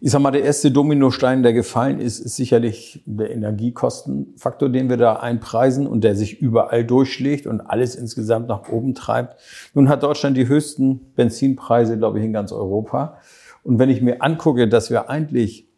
Ich 0.00 0.10
sag 0.10 0.20
mal, 0.20 0.32
der 0.32 0.44
erste 0.44 0.70
Dominostein, 0.70 1.42
der 1.42 1.54
gefallen 1.54 1.98
ist, 1.98 2.18
ist 2.18 2.36
sicherlich 2.36 3.02
der 3.06 3.30
Energiekostenfaktor, 3.30 4.68
den 4.68 4.90
wir 4.90 4.98
da 4.98 5.14
einpreisen 5.16 5.86
und 5.86 6.04
der 6.04 6.14
sich 6.14 6.42
überall 6.42 6.84
durchschlägt 6.84 7.46
und 7.46 7.62
alles 7.62 7.94
insgesamt 7.94 8.48
nach 8.48 8.68
oben 8.68 8.94
treibt. 8.94 9.40
Nun 9.72 9.88
hat 9.88 10.02
Deutschland 10.02 10.36
die 10.36 10.46
höchsten 10.46 11.12
Benzinpreise, 11.14 11.96
glaube 11.96 12.18
ich, 12.18 12.24
in 12.24 12.34
ganz 12.34 12.52
Europa. 12.52 13.18
Und 13.62 13.78
wenn 13.78 13.88
ich 13.88 14.02
mir 14.02 14.20
angucke, 14.20 14.68
dass 14.68 14.90
wir 14.90 15.08
eigentlich 15.08 15.68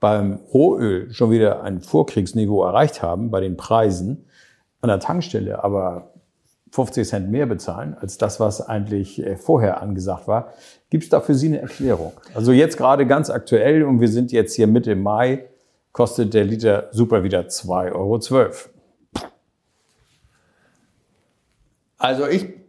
beim 0.00 0.34
Rohöl 0.52 1.12
schon 1.12 1.30
wieder 1.30 1.62
ein 1.62 1.80
Vorkriegsniveau 1.80 2.62
erreicht 2.64 3.02
haben 3.02 3.30
bei 3.30 3.40
den 3.40 3.56
Preisen 3.56 4.26
an 4.80 4.88
der 4.88 5.00
Tankstelle, 5.00 5.64
aber 5.64 6.12
50 6.72 7.08
Cent 7.08 7.30
mehr 7.30 7.46
bezahlen 7.46 7.96
als 7.98 8.18
das, 8.18 8.38
was 8.38 8.60
eigentlich 8.60 9.24
äh, 9.24 9.36
vorher 9.36 9.80
angesagt 9.80 10.28
war. 10.28 10.52
Gibt 10.90 11.04
es 11.04 11.10
da 11.10 11.20
für 11.20 11.34
Sie 11.34 11.46
eine 11.46 11.62
Erklärung? 11.62 12.12
Also 12.34 12.52
jetzt 12.52 12.76
gerade 12.76 13.06
ganz 13.06 13.30
aktuell 13.30 13.82
und 13.84 14.00
wir 14.00 14.08
sind 14.08 14.32
jetzt 14.32 14.54
hier 14.54 14.66
Mitte 14.66 14.94
Mai, 14.94 15.46
kostet 15.92 16.34
der 16.34 16.44
Liter 16.44 16.88
Super 16.92 17.22
wieder 17.22 17.40
2,12 17.40 17.92
Euro. 17.94 18.20
Also 21.98 22.26
ich 22.26 22.65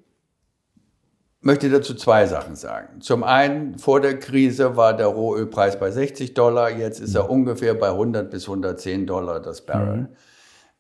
möchte 1.48 1.70
dazu 1.70 1.96
zwei 1.96 2.26
Sachen 2.26 2.58
sagen. 2.58 3.00
Zum 3.00 3.24
einen, 3.24 3.80
vor 3.80 4.02
der 4.02 4.20
Krise 4.20 4.76
war 4.76 4.94
der 4.94 5.08
Rohölpreis 5.08 5.80
bei 5.80 5.92
60 5.92 6.34
Dollar, 6.34 6.70
jetzt 6.70 7.00
ist 7.00 7.16
er 7.16 7.30
ungefähr 7.30 7.74
bei 7.74 7.88
100 7.88 8.30
bis 8.30 8.50
110 8.50 9.08
Dollar 9.08 9.40
das 9.40 9.66
Barrel. 9.66 10.10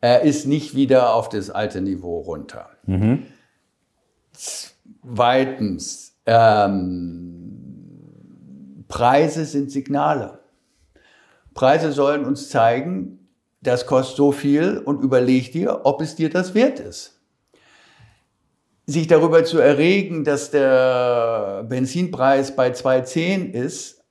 Er 0.02 0.24
ist 0.24 0.46
nicht 0.46 0.76
wieder 0.76 1.14
auf 1.14 1.30
das 1.30 1.50
alte 1.50 1.80
Niveau 1.80 2.20
runter. 2.20 2.70
Zweitens, 4.34 6.18
ähm, 6.26 6.84
Preise 8.90 9.46
sind 9.46 9.72
Signale. 9.72 10.40
Preise 11.54 11.94
sollen 11.94 12.26
uns 12.26 12.50
zeigen, 12.50 13.30
das 13.62 13.86
kostet 13.86 14.18
so 14.18 14.34
viel 14.34 14.80
und 14.80 15.02
überleg 15.02 15.54
dir, 15.54 15.86
ob 15.86 16.02
es 16.02 16.16
dir 16.16 16.30
das 16.30 16.54
wert 16.54 16.82
ist 16.82 17.17
sich 18.88 19.08
darüber 19.08 19.44
zu 19.44 19.60
erregen, 19.60 20.24
dass 20.24 20.50
der 20.50 21.66
Benzinpreis 21.68 22.56
bei 22.56 22.70
2,10 22.70 23.52
ist, 23.52 24.02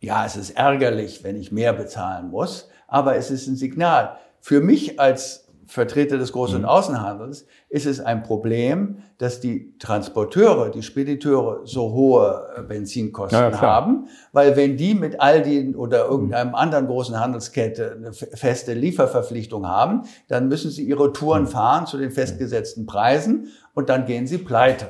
ja, 0.00 0.26
es 0.26 0.36
ist 0.36 0.50
ärgerlich, 0.50 1.22
wenn 1.22 1.36
ich 1.36 1.52
mehr 1.52 1.72
bezahlen 1.72 2.28
muss, 2.30 2.68
aber 2.88 3.16
es 3.16 3.30
ist 3.30 3.46
ein 3.46 3.56
Signal. 3.56 4.18
Für 4.40 4.60
mich 4.60 5.00
als 5.00 5.43
Vertreter 5.66 6.18
des 6.18 6.32
Groß- 6.32 6.54
und 6.56 6.64
Außenhandels, 6.64 7.46
ist 7.68 7.86
es 7.86 8.00
ein 8.00 8.22
Problem, 8.22 8.98
dass 9.18 9.40
die 9.40 9.76
Transporteure, 9.78 10.70
die 10.70 10.82
Spediteure 10.82 11.60
so 11.64 11.92
hohe 11.92 12.46
äh, 12.56 12.62
Benzinkosten 12.62 13.38
Ja, 13.38 13.60
haben, 13.60 14.08
weil 14.32 14.56
wenn 14.56 14.76
die 14.76 14.94
mit 14.94 15.20
Aldi 15.20 15.74
oder 15.76 16.06
irgendeinem 16.06 16.54
anderen 16.54 16.86
großen 16.86 17.18
Handelskette 17.18 17.92
eine 17.96 18.12
fe- 18.12 18.28
feste 18.34 18.74
Lieferverpflichtung 18.74 19.66
haben, 19.66 20.02
dann 20.28 20.48
müssen 20.48 20.70
sie 20.70 20.82
ihre 20.84 21.12
Touren 21.12 21.46
fahren 21.46 21.86
zu 21.86 21.98
den 21.98 22.10
festgesetzten 22.10 22.86
Preisen 22.86 23.48
und 23.74 23.88
dann 23.88 24.06
gehen 24.06 24.26
sie 24.26 24.38
pleite. 24.38 24.88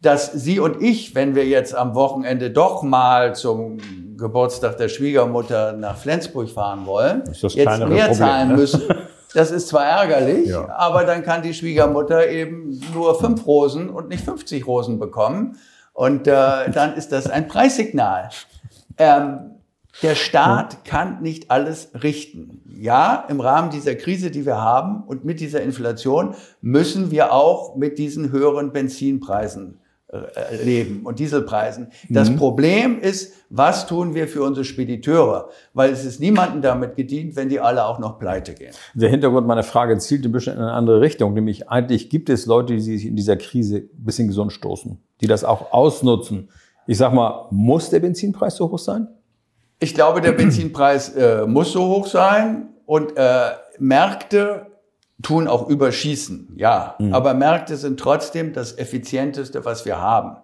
Dass 0.00 0.30
Sie 0.32 0.60
und 0.60 0.80
ich, 0.80 1.16
wenn 1.16 1.34
wir 1.34 1.44
jetzt 1.46 1.74
am 1.74 1.96
Wochenende 1.96 2.52
doch 2.52 2.84
mal 2.84 3.34
zum 3.34 3.78
Geburtstag 4.16 4.76
der 4.76 4.88
Schwiegermutter 4.88 5.72
nach 5.72 5.96
Flensburg 5.96 6.48
fahren 6.50 6.86
wollen, 6.86 7.24
jetzt 7.32 7.66
mehr 7.66 7.78
Problem, 7.80 8.14
zahlen 8.14 8.48
ne? 8.50 8.54
müssen. 8.56 8.82
Das 9.38 9.52
ist 9.52 9.68
zwar 9.68 9.84
ärgerlich, 9.84 10.48
Ja. 10.48 10.68
aber 10.76 11.04
dann 11.04 11.22
kann 11.22 11.42
die 11.42 11.54
Schwiegermutter 11.54 12.28
eben 12.28 12.80
nur 12.92 13.16
fünf 13.20 13.46
Rosen 13.46 13.88
und 13.88 14.08
nicht 14.08 14.24
50 14.24 14.66
Rosen 14.66 14.98
bekommen. 14.98 15.56
Und 15.92 16.26
äh, 16.26 16.68
dann 16.72 16.94
ist 16.96 17.12
das 17.12 17.30
ein 17.30 17.46
Preissignal. 17.46 18.30
Ähm, 18.96 19.52
der 20.02 20.16
Staat 20.16 20.84
kann 20.84 21.22
nicht 21.22 21.52
alles 21.52 21.90
richten. 22.02 22.62
Ja, 22.80 23.26
im 23.28 23.38
Rahmen 23.40 23.70
dieser 23.70 23.94
Krise, 23.94 24.32
die 24.32 24.44
wir 24.44 24.60
haben 24.60 25.04
und 25.04 25.24
mit 25.24 25.38
dieser 25.38 25.62
Inflation 25.62 26.34
müssen 26.60 27.12
wir 27.12 27.32
auch 27.32 27.76
mit 27.76 27.98
diesen 27.98 28.32
höheren 28.32 28.72
Benzinpreisen 28.72 29.78
leben 30.64 31.02
und 31.04 31.18
Dieselpreisen. 31.18 31.88
Das 32.08 32.34
Problem 32.34 32.98
ist, 32.98 33.34
was 33.50 33.86
tun 33.86 34.14
wir 34.14 34.26
für 34.26 34.42
unsere 34.42 34.64
Spediteure? 34.64 35.50
Weil 35.74 35.90
es 35.90 36.04
ist 36.04 36.18
niemandem 36.18 36.62
damit 36.62 36.96
gedient, 36.96 37.36
wenn 37.36 37.50
die 37.50 37.60
alle 37.60 37.84
auch 37.84 37.98
noch 37.98 38.18
pleite 38.18 38.54
gehen. 38.54 38.72
Der 38.94 39.10
Hintergrund 39.10 39.46
meiner 39.46 39.62
Frage 39.62 39.98
zielt 39.98 40.24
ein 40.24 40.32
bisschen 40.32 40.54
in 40.54 40.62
eine 40.62 40.72
andere 40.72 41.02
Richtung. 41.02 41.34
Nämlich 41.34 41.68
eigentlich 41.68 42.08
gibt 42.08 42.30
es 42.30 42.46
Leute, 42.46 42.74
die 42.74 42.80
sich 42.80 43.04
in 43.04 43.16
dieser 43.16 43.36
Krise 43.36 43.78
ein 43.78 44.04
bisschen 44.04 44.28
gesund 44.28 44.52
stoßen, 44.52 44.98
die 45.20 45.26
das 45.26 45.44
auch 45.44 45.72
ausnutzen. 45.72 46.48
Ich 46.86 46.96
sag 46.96 47.12
mal, 47.12 47.46
muss 47.50 47.90
der 47.90 48.00
Benzinpreis 48.00 48.56
so 48.56 48.70
hoch 48.70 48.78
sein? 48.78 49.08
Ich 49.78 49.94
glaube, 49.94 50.22
der 50.22 50.32
Benzinpreis 50.32 51.10
äh, 51.10 51.44
muss 51.46 51.72
so 51.72 51.86
hoch 51.86 52.06
sein 52.06 52.70
und 52.86 53.14
äh, 53.16 53.50
Märkte 53.78 54.66
tun 55.22 55.48
auch 55.48 55.68
überschießen, 55.68 56.54
ja. 56.56 56.96
Aber 57.12 57.34
Märkte 57.34 57.76
sind 57.76 57.98
trotzdem 57.98 58.52
das 58.52 58.78
effizienteste, 58.78 59.64
was 59.64 59.84
wir 59.84 60.00
haben. 60.00 60.36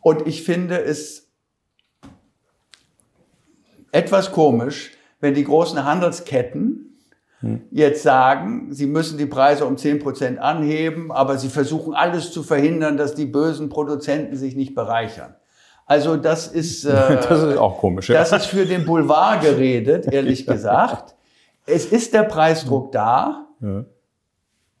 Und 0.00 0.26
ich 0.26 0.42
finde 0.42 0.80
es 0.82 1.28
etwas 3.92 4.32
komisch, 4.32 4.92
wenn 5.20 5.34
die 5.34 5.44
großen 5.44 5.84
Handelsketten 5.84 6.84
jetzt 7.70 8.02
sagen, 8.02 8.72
sie 8.72 8.86
müssen 8.86 9.16
die 9.16 9.26
Preise 9.26 9.64
um 9.64 9.76
10 9.76 10.00
Prozent 10.00 10.38
anheben, 10.40 11.12
aber 11.12 11.38
sie 11.38 11.48
versuchen 11.48 11.94
alles 11.94 12.32
zu 12.32 12.42
verhindern, 12.42 12.96
dass 12.96 13.14
die 13.14 13.26
bösen 13.26 13.68
Produzenten 13.68 14.34
sich 14.36 14.56
nicht 14.56 14.74
bereichern. 14.74 15.36
Also 15.86 16.16
das 16.16 16.48
ist, 16.48 16.84
äh, 16.86 17.16
Das 17.16 17.42
ist 17.42 17.56
auch 17.56 17.78
komisch. 17.78 18.08
Ja. 18.08 18.18
das 18.18 18.32
ist 18.32 18.46
für 18.46 18.66
den 18.66 18.84
Boulevard 18.84 19.40
geredet, 19.42 20.12
ehrlich 20.12 20.46
gesagt. 20.48 21.14
Es 21.64 21.86
ist 21.86 22.12
der 22.12 22.24
Preisdruck 22.24 22.90
da. 22.90 23.46
Ja. 23.60 23.84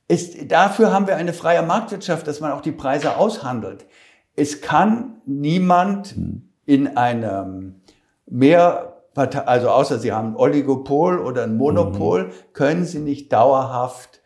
Ist, 0.08 0.50
dafür 0.50 0.92
haben 0.92 1.06
wir 1.06 1.16
eine 1.16 1.34
freie 1.34 1.62
Marktwirtschaft, 1.62 2.26
dass 2.26 2.40
man 2.40 2.52
auch 2.52 2.62
die 2.62 2.72
Preise 2.72 3.16
aushandelt. 3.16 3.86
Es 4.34 4.62
kann 4.62 5.20
niemand 5.26 6.16
in 6.64 6.96
einem 6.96 7.82
mehr, 8.26 9.02
also 9.14 9.68
außer 9.68 9.98
Sie 9.98 10.12
haben 10.12 10.32
ein 10.32 10.36
Oligopol 10.36 11.18
oder 11.18 11.42
ein 11.44 11.56
Monopol, 11.56 12.30
können 12.54 12.84
Sie 12.84 13.00
nicht 13.00 13.32
dauerhaft 13.32 14.17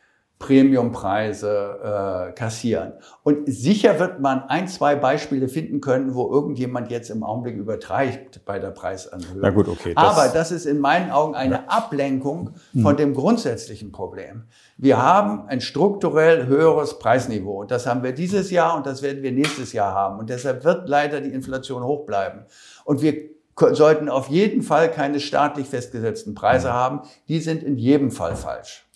Premiumpreise 0.43 2.29
äh, 2.31 2.33
kassieren. 2.33 2.95
Und 3.23 3.47
sicher 3.47 3.99
wird 3.99 4.21
man 4.21 4.43
ein, 4.49 4.69
zwei 4.69 4.97
Beispiele 4.97 5.49
finden 5.49 5.81
können, 5.81 6.15
wo 6.15 6.31
irgendjemand 6.31 6.91
jetzt 6.91 7.11
im 7.11 7.23
Augenblick 7.23 7.57
übertreibt 7.57 8.45
bei 8.45 8.59
der 8.59 8.71
Preisanhöhung. 8.71 9.39
Na 9.41 9.51
gut, 9.51 9.69
okay, 9.69 9.95
das- 9.95 10.05
Aber 10.05 10.29
das 10.33 10.51
ist 10.53 10.67
in 10.67 10.79
meinen 10.79 11.11
Augen 11.11 11.35
eine 11.35 11.71
Ablenkung 11.71 12.51
von 12.81 12.97
dem 12.97 13.15
grundsätzlichen 13.15 13.93
Problem. 13.93 14.45
Wir 14.77 15.01
haben 15.01 15.47
ein 15.47 15.61
strukturell 15.61 16.47
höheres 16.47 16.99
Preisniveau. 16.99 17.65
Das 17.65 17.87
haben 17.87 18.03
wir 18.03 18.13
dieses 18.13 18.51
Jahr 18.51 18.77
und 18.77 18.87
das 18.87 19.03
werden 19.03 19.23
wir 19.23 19.33
nächstes 19.33 19.73
Jahr 19.73 19.95
haben. 19.95 20.19
Und 20.19 20.29
deshalb 20.31 20.65
wird 20.65 20.89
leider 20.89 21.21
die 21.21 21.31
Inflation 21.31 21.83
hoch 21.85 22.05
bleiben. 22.07 22.45
Und 22.85 23.01
wir 23.03 23.15
sollten 23.57 24.09
auf 24.09 24.29
jeden 24.29 24.63
Fall 24.63 24.91
keine 24.91 25.21
staatlich 25.21 25.69
festgesetzten 25.69 26.35
Preise 26.35 26.73
haben. 26.73 27.03
Die 27.29 27.41
sind 27.41 27.63
in 27.63 27.77
jedem 27.77 28.11
Fall 28.11 28.37
falsch. 28.37 28.87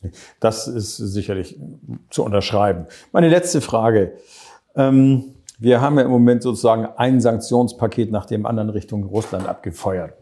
Das 0.41 0.67
ist 0.67 0.97
sicherlich 0.97 1.59
zu 2.11 2.25
unterschreiben. 2.25 2.87
Meine 3.13 3.29
letzte 3.29 3.61
Frage. 3.61 4.13
Ähm, 4.75 5.35
wir 5.59 5.81
haben 5.81 5.97
ja 5.97 6.05
im 6.05 6.11
Moment 6.11 6.43
sozusagen 6.43 6.87
ein 6.97 7.21
Sanktionspaket 7.21 8.11
nach 8.11 8.27
dem 8.27 8.45
anderen 8.45 8.71
Richtung 8.71 9.05
Russland 9.05 9.49
abgefeuert. 9.49 10.15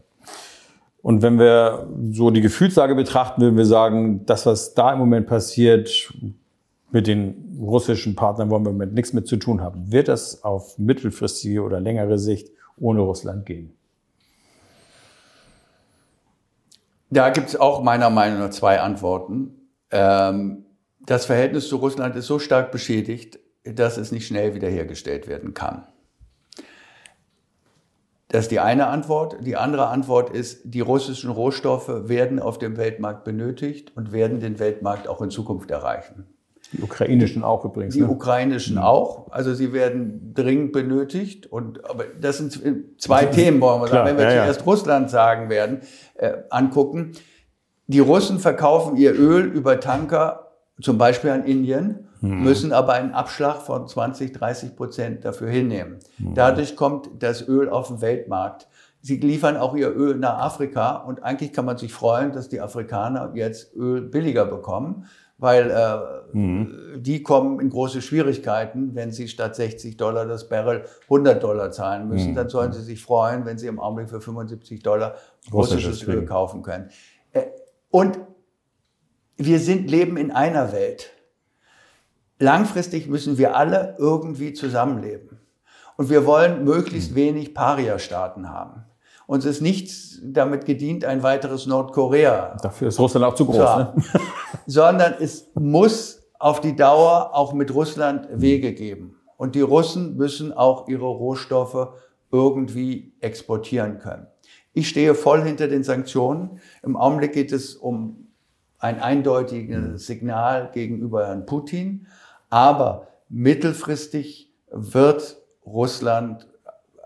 Und 1.01 1.21
wenn 1.21 1.37
wir 1.37 1.87
so 2.11 2.31
die 2.31 2.41
Gefühlslage 2.41 2.95
betrachten, 2.95 3.41
würden 3.41 3.57
wir 3.57 3.65
sagen, 3.65 4.25
das, 4.25 4.45
was 4.45 4.73
da 4.73 4.93
im 4.93 4.99
Moment 4.99 5.27
passiert, 5.27 6.11
mit 6.91 7.07
den 7.07 7.59
russischen 7.59 8.15
Partnern 8.15 8.49
wollen 8.49 8.63
wir 8.63 8.69
im 8.69 8.77
Moment 8.77 8.93
nichts 8.93 9.13
mit 9.13 9.27
zu 9.27 9.35
tun 9.35 9.61
haben. 9.61 9.91
Wird 9.91 10.07
das 10.07 10.43
auf 10.43 10.77
mittelfristige 10.77 11.61
oder 11.61 11.79
längere 11.79 12.17
Sicht 12.17 12.49
ohne 12.77 13.01
Russland 13.01 13.45
gehen? 13.45 13.73
Da 17.15 17.29
gibt 17.29 17.47
es 17.47 17.55
auch 17.55 17.81
meiner 17.81 18.09
Meinung 18.09 18.39
nach 18.39 18.49
zwei 18.49 18.81
Antworten. 18.81 19.69
Ähm, 19.89 20.65
das 20.99 21.25
Verhältnis 21.25 21.69
zu 21.69 21.77
Russland 21.77 22.13
ist 22.17 22.27
so 22.27 22.39
stark 22.39 22.73
beschädigt, 22.73 23.39
dass 23.63 23.95
es 23.95 24.11
nicht 24.11 24.27
schnell 24.27 24.53
wiederhergestellt 24.53 25.25
werden 25.29 25.53
kann. 25.53 25.87
Das 28.27 28.41
ist 28.41 28.51
die 28.51 28.59
eine 28.59 28.87
Antwort. 28.87 29.37
Die 29.39 29.55
andere 29.55 29.87
Antwort 29.87 30.29
ist, 30.29 30.63
die 30.65 30.81
russischen 30.81 31.29
Rohstoffe 31.29 31.87
werden 31.87 32.37
auf 32.37 32.59
dem 32.59 32.75
Weltmarkt 32.75 33.23
benötigt 33.23 33.95
und 33.95 34.11
werden 34.11 34.41
den 34.41 34.59
Weltmarkt 34.59 35.07
auch 35.07 35.21
in 35.21 35.29
Zukunft 35.29 35.71
erreichen. 35.71 36.34
Die 36.73 36.81
ukrainischen 36.81 37.43
auch 37.43 37.63
übrigens. 37.65 37.93
Die 37.93 38.01
Ne? 38.01 38.09
ukrainischen 38.09 38.77
auch. 38.77 39.31
Also 39.31 39.53
sie 39.53 39.71
werden 39.73 40.33
dringend 40.33 40.71
benötigt. 40.71 41.47
Und 41.47 41.87
aber 41.89 42.05
das 42.19 42.37
sind 42.37 42.59
zwei 42.99 43.25
Themen, 43.25 43.61
wollen 43.61 43.81
wir 43.81 43.87
Klar, 43.87 44.05
sagen. 44.05 44.17
Wenn 44.17 44.25
wir 44.25 44.31
ja, 44.31 44.37
ja. 44.37 44.43
zuerst 44.43 44.65
Russland 44.65 45.09
sagen 45.09 45.49
werden, 45.49 45.81
äh, 46.15 46.33
angucken. 46.49 47.11
Die 47.87 47.99
Russen 47.99 48.39
verkaufen 48.39 48.97
ihr 48.97 49.13
Öl 49.13 49.45
über 49.45 49.79
Tanker, 49.79 50.51
zum 50.81 50.97
Beispiel 50.97 51.29
an 51.29 51.43
Indien, 51.45 52.07
müssen 52.21 52.73
aber 52.73 52.93
einen 52.93 53.11
Abschlag 53.11 53.61
von 53.61 53.87
20, 53.87 54.31
30 54.31 54.75
Prozent 54.75 55.23
dafür 55.25 55.47
hinnehmen. 55.47 55.99
Dadurch 56.17 56.75
kommt 56.75 57.09
das 57.19 57.47
Öl 57.47 57.69
auf 57.69 57.89
den 57.89 58.01
Weltmarkt. 58.01 58.67
Sie 59.01 59.17
liefern 59.17 59.55
auch 59.57 59.75
ihr 59.75 59.95
Öl 59.95 60.15
nach 60.15 60.39
Afrika 60.39 60.95
und 60.95 61.21
eigentlich 61.21 61.53
kann 61.53 61.65
man 61.65 61.77
sich 61.77 61.93
freuen, 61.93 62.31
dass 62.31 62.49
die 62.49 62.59
Afrikaner 62.59 63.31
jetzt 63.35 63.75
Öl 63.75 64.01
billiger 64.01 64.45
bekommen, 64.45 65.05
weil 65.45 65.69
äh, 65.69 66.99
die 66.99 67.21
kommen 67.21 67.59
in 67.59 67.69
große 67.69 68.01
Schwierigkeiten, 68.01 68.95
wenn 68.95 69.11
sie 69.11 69.27
statt 69.27 69.55
60 69.55 69.95
Dollar 69.95 70.25
das 70.25 70.49
Barrel 70.49 70.85
100 71.03 71.41
Dollar 71.41 71.71
zahlen 71.71 72.07
müssen. 72.09 72.29
Dann 72.35 72.49
sollen 72.49 72.73
sie 72.73 72.81
sich 72.81 72.99
freuen, 73.01 73.45
wenn 73.45 73.59
sie 73.59 73.67
im 73.67 73.79
Augenblick 73.79 74.09
für 74.09 74.19
75 74.21 74.81
Dollar 74.81 75.15
russisches 75.53 76.01
Öl 76.07 76.25
kaufen 76.25 76.63
können. 76.63 76.89
Äh, 77.31 77.43
Und 77.91 78.17
wir 79.37 79.59
sind, 79.59 79.89
leben 79.89 80.17
in 80.17 80.31
einer 80.31 80.71
Welt. 80.73 81.11
Langfristig 82.39 83.07
müssen 83.07 83.37
wir 83.37 83.55
alle 83.55 83.95
irgendwie 83.99 84.53
zusammenleben. 84.53 85.39
Und 85.95 86.09
wir 86.09 86.25
wollen 86.25 86.63
möglichst 86.65 87.15
wenig 87.15 87.53
Paria-Staaten 87.53 88.49
haben. 88.49 88.83
Uns 89.27 89.45
ist 89.45 89.61
nichts 89.61 90.19
damit 90.23 90.65
gedient, 90.65 91.03
ein 91.03 91.23
weiteres 91.23 91.65
Nordkorea 91.65 92.57
Dafür 92.61 92.89
ist 92.89 92.99
Russland 92.99 93.25
auch 93.25 93.35
zu 93.35 93.45
groß. 93.45 93.57
Ne? 93.57 93.93
Sondern 94.67 95.15
es 95.19 95.47
muss 95.55 96.23
auf 96.37 96.61
die 96.61 96.75
Dauer 96.75 97.31
auch 97.33 97.53
mit 97.53 97.73
Russland 97.73 98.27
Wege 98.31 98.73
geben. 98.73 99.15
Und 99.37 99.55
die 99.55 99.61
Russen 99.61 100.15
müssen 100.15 100.53
auch 100.53 100.87
ihre 100.87 101.07
Rohstoffe 101.07 101.89
irgendwie 102.31 103.13
exportieren 103.19 103.99
können. 103.99 104.27
Ich 104.73 104.89
stehe 104.89 105.15
voll 105.15 105.43
hinter 105.43 105.67
den 105.67 105.83
Sanktionen. 105.83 106.59
Im 106.83 106.97
Augenblick 106.97 107.33
geht 107.33 107.51
es 107.51 107.75
um 107.75 108.27
ein 108.79 108.99
eindeutiges 108.99 110.05
Signal 110.05 110.69
gegenüber 110.73 111.27
Herrn 111.27 111.45
Putin. 111.45 112.07
Aber 112.49 113.07
mittelfristig 113.29 114.51
wird 114.69 115.37
Russland 115.65 116.47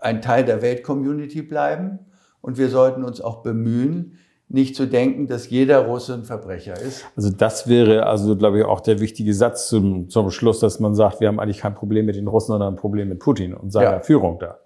ein 0.00 0.20
Teil 0.20 0.44
der 0.44 0.62
Weltcommunity 0.62 1.42
bleiben. 1.42 2.00
Und 2.40 2.58
wir 2.58 2.68
sollten 2.68 3.04
uns 3.04 3.20
auch 3.20 3.42
bemühen, 3.42 4.18
nicht 4.48 4.74
zu 4.74 4.86
denken, 4.86 5.28
dass 5.28 5.48
jeder 5.48 5.86
Russe 5.86 6.14
ein 6.14 6.24
Verbrecher 6.24 6.74
ist. 6.80 7.04
Also 7.16 7.30
das 7.30 7.68
wäre 7.68 8.06
also, 8.06 8.36
glaube 8.36 8.58
ich, 8.58 8.64
auch 8.64 8.80
der 8.80 8.98
wichtige 8.98 9.32
Satz 9.32 9.68
zum, 9.68 10.08
zum 10.08 10.30
Schluss, 10.30 10.58
dass 10.58 10.80
man 10.80 10.94
sagt, 10.94 11.20
wir 11.20 11.28
haben 11.28 11.38
eigentlich 11.38 11.58
kein 11.58 11.74
Problem 11.74 12.06
mit 12.06 12.16
den 12.16 12.26
Russen, 12.26 12.48
sondern 12.48 12.74
ein 12.74 12.76
Problem 12.76 13.08
mit 13.08 13.20
Putin 13.20 13.54
und 13.54 13.70
seiner 13.70 13.92
Ja. 13.92 14.00
Führung 14.00 14.40
da. 14.40 14.58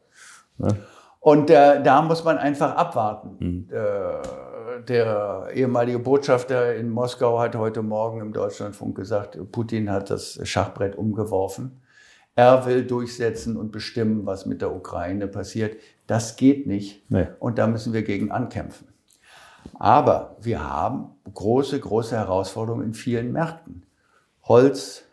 Und 1.20 1.50
äh, 1.50 1.82
da 1.82 2.00
muss 2.00 2.24
man 2.24 2.38
einfach 2.38 2.74
abwarten. 2.76 3.68
Äh, 3.70 4.82
der 4.88 5.48
ehemalige 5.52 5.98
Botschafter 5.98 6.74
in 6.74 6.88
Moskau 6.90 7.38
hat 7.40 7.54
heute 7.54 7.82
Morgen 7.82 8.20
im 8.20 8.32
Deutschlandfunk 8.32 8.96
gesagt, 8.96 9.38
Putin 9.52 9.90
hat 9.90 10.10
das 10.10 10.40
Schachbrett 10.44 10.96
umgeworfen. 10.96 11.82
Er 12.36 12.66
will 12.66 12.84
durchsetzen 12.84 13.56
und 13.56 13.70
bestimmen, 13.70 14.26
was 14.26 14.44
mit 14.44 14.60
der 14.60 14.74
Ukraine 14.74 15.28
passiert. 15.28 15.76
Das 16.06 16.36
geht 16.36 16.66
nicht. 16.66 17.08
Nee. 17.10 17.28
Und 17.38 17.58
da 17.58 17.66
müssen 17.66 17.92
wir 17.92 18.02
gegen 18.02 18.32
ankämpfen. 18.32 18.88
Aber 19.74 20.36
wir 20.40 20.68
haben 20.68 21.10
große, 21.32 21.78
große 21.78 22.16
Herausforderungen 22.16 22.84
in 22.84 22.94
vielen 22.94 23.32
Märkten. 23.32 23.84
Holz, 24.42 25.04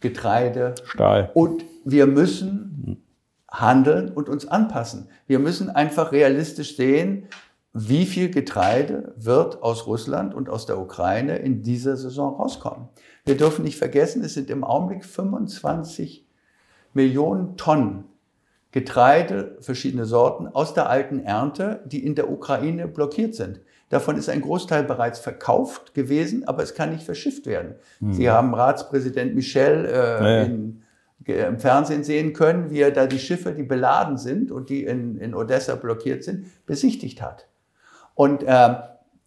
Getreide, 0.00 0.74
Stahl. 0.84 1.30
und 1.34 1.64
wir 1.84 2.06
müssen 2.06 3.02
handeln 3.50 4.10
und 4.10 4.28
uns 4.28 4.46
anpassen. 4.46 5.08
Wir 5.26 5.38
müssen 5.38 5.70
einfach 5.70 6.12
realistisch 6.12 6.76
sehen, 6.76 7.28
wie 7.72 8.06
viel 8.06 8.30
Getreide 8.30 9.14
wird 9.16 9.62
aus 9.62 9.86
Russland 9.86 10.34
und 10.34 10.48
aus 10.48 10.66
der 10.66 10.78
Ukraine 10.78 11.36
in 11.38 11.62
dieser 11.62 11.96
Saison 11.96 12.34
rauskommen. 12.34 12.88
Wir 13.24 13.36
dürfen 13.36 13.64
nicht 13.64 13.78
vergessen, 13.78 14.22
es 14.22 14.34
sind 14.34 14.50
im 14.50 14.64
Augenblick 14.64 15.04
25 15.04 16.27
Millionen 16.94 17.56
Tonnen 17.56 18.04
Getreide, 18.70 19.56
verschiedene 19.60 20.04
Sorten 20.04 20.46
aus 20.46 20.74
der 20.74 20.90
alten 20.90 21.20
Ernte, 21.20 21.82
die 21.86 22.04
in 22.04 22.14
der 22.14 22.30
Ukraine 22.30 22.86
blockiert 22.86 23.34
sind. 23.34 23.60
Davon 23.88 24.18
ist 24.18 24.28
ein 24.28 24.42
Großteil 24.42 24.84
bereits 24.84 25.18
verkauft 25.18 25.94
gewesen, 25.94 26.46
aber 26.46 26.62
es 26.62 26.74
kann 26.74 26.90
nicht 26.90 27.02
verschifft 27.02 27.46
werden. 27.46 27.76
Sie 28.12 28.28
haben 28.28 28.52
Ratspräsident 28.52 29.34
Michel 29.34 29.86
äh, 29.86 29.90
Ja, 29.90 30.30
ja. 30.30 30.42
in, 30.42 30.82
im 31.24 31.58
Fernsehen 31.58 32.04
sehen 32.04 32.34
können, 32.34 32.70
wie 32.70 32.80
er 32.80 32.90
da 32.90 33.06
die 33.06 33.18
Schiffe, 33.18 33.52
die 33.52 33.62
beladen 33.62 34.18
sind 34.18 34.50
und 34.50 34.68
die 34.68 34.84
in, 34.84 35.16
in 35.16 35.34
Odessa 35.34 35.74
blockiert 35.74 36.22
sind, 36.22 36.46
besichtigt 36.66 37.22
hat. 37.22 37.48
Und 38.14 38.44
ähm, 38.46 38.76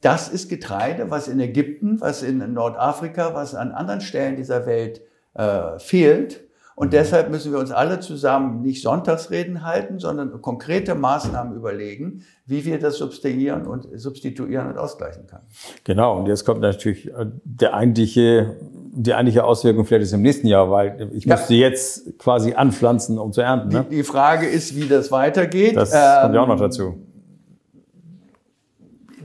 das 0.02 0.30
ist 0.30 0.50
Getreide, 0.50 1.10
was 1.10 1.28
in 1.28 1.40
Ägypten, 1.40 2.00
was 2.00 2.22
in 2.22 2.54
Nordafrika, 2.54 3.34
was 3.34 3.56
an 3.56 3.72
anderen 3.72 4.02
Stellen 4.02 4.36
dieser 4.36 4.68
Welt 4.68 5.02
äh, 5.34 5.80
fehlt. 5.80 6.42
Und 6.82 6.94
deshalb 6.94 7.30
müssen 7.30 7.52
wir 7.52 7.60
uns 7.60 7.70
alle 7.70 8.00
zusammen 8.00 8.64
nicht 8.64 8.82
Sonntagsreden 8.82 9.64
halten, 9.64 10.00
sondern 10.00 10.42
konkrete 10.42 10.96
Maßnahmen 10.96 11.56
überlegen, 11.56 12.24
wie 12.48 12.66
wir 12.66 12.80
das 12.80 12.98
substituieren 12.98 13.68
und 13.68 13.88
substituieren 14.00 14.68
und 14.68 14.80
ausgleichen 14.80 15.28
können. 15.28 15.44
Genau, 15.84 16.18
und 16.18 16.26
jetzt 16.26 16.44
kommt 16.44 16.62
natürlich 16.62 17.08
äh, 17.14 17.28
der 17.44 17.76
eigentliche, 17.76 18.56
die 18.94 19.14
eigentliche 19.14 19.44
Auswirkung 19.44 19.86
vielleicht 19.86 20.06
ist 20.06 20.14
im 20.14 20.24
nächsten 20.24 20.48
Jahr, 20.48 20.72
weil 20.72 21.12
ich 21.14 21.26
Ja. 21.26 21.36
müsste 21.36 21.54
jetzt 21.54 22.18
quasi 22.18 22.54
anpflanzen, 22.56 23.20
um 23.20 23.32
zu 23.32 23.42
ernten. 23.42 23.68
Ne? 23.70 23.86
Die, 23.88 23.98
die 23.98 24.04
Frage 24.04 24.48
ist, 24.48 24.76
wie 24.76 24.88
das 24.88 25.12
weitergeht. 25.12 25.76
Das 25.76 25.94
Ähm, 25.94 26.00
kommt 26.24 26.34
ja 26.34 26.42
auch 26.42 26.48
noch 26.48 26.60
dazu. 26.60 26.96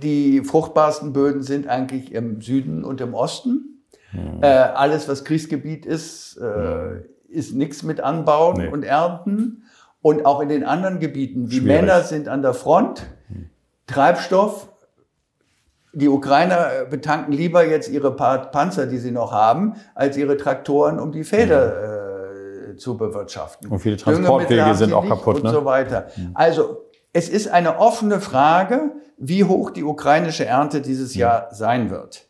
Die 0.03 0.43
fruchtbarsten 0.45 1.15
Böden 1.15 1.43
sind 1.43 1.69
eigentlich 1.69 2.13
im 2.13 2.43
Süden 2.43 2.85
und 2.85 3.01
im 3.01 3.15
Osten. 3.15 3.83
Äh, 4.43 4.47
alles, 4.47 5.09
was 5.09 5.25
Kriegsgebiet 5.25 5.87
ist, 5.87 6.37
äh, 6.37 7.01
ist 7.37 7.55
nichts 7.55 7.83
mit 7.83 8.01
Anbauen 8.01 8.57
Nee. 8.57 8.69
und 8.69 8.83
Ernten. 8.85 9.63
Und 10.03 10.25
auch 10.25 10.41
in 10.41 10.49
den 10.49 10.65
anderen 10.65 10.99
Gebieten. 11.01 11.49
Die 11.49 11.57
Schwierig. 11.59 11.81
Männer 11.83 12.03
sind 12.03 12.29
an 12.29 12.41
der 12.43 12.55
Front. 12.55 13.03
Treibstoff. 13.87 14.69
Die 15.93 16.09
Ukrainer 16.09 16.85
betanken 16.91 17.33
lieber 17.33 17.67
jetzt 17.67 17.89
ihre 17.89 18.15
paar 18.15 18.51
Panzer, 18.51 18.87
die 18.87 18.99
sie 18.99 19.11
noch 19.13 19.33
haben, 19.33 19.75
als 19.95 20.17
ihre 20.17 20.37
Traktoren, 20.37 20.99
um 21.01 21.11
die 21.11 21.25
Felder 21.25 22.73
äh, 22.73 22.77
zu 22.77 22.97
bewirtschaften. 22.99 23.71
Und 23.71 23.79
viele 23.79 23.97
Transportwege 23.97 24.75
sind 24.75 24.93
auch 24.93 25.09
kaputt, 25.09 25.37
Und 25.37 25.45
ne? 25.45 25.51
so 25.51 25.65
weiter. 25.65 26.09
Also, 26.35 26.83
es 27.15 27.31
ist 27.31 27.49
eine 27.49 27.79
offene 27.79 28.21
Frage, 28.21 28.93
wie 29.17 29.45
hoch 29.45 29.71
die 29.71 29.85
ukrainische 29.85 30.45
Ernte 30.45 30.83
dieses 30.83 31.15
Jahr 31.15 31.49
sein 31.53 31.89
wird. 31.91 32.27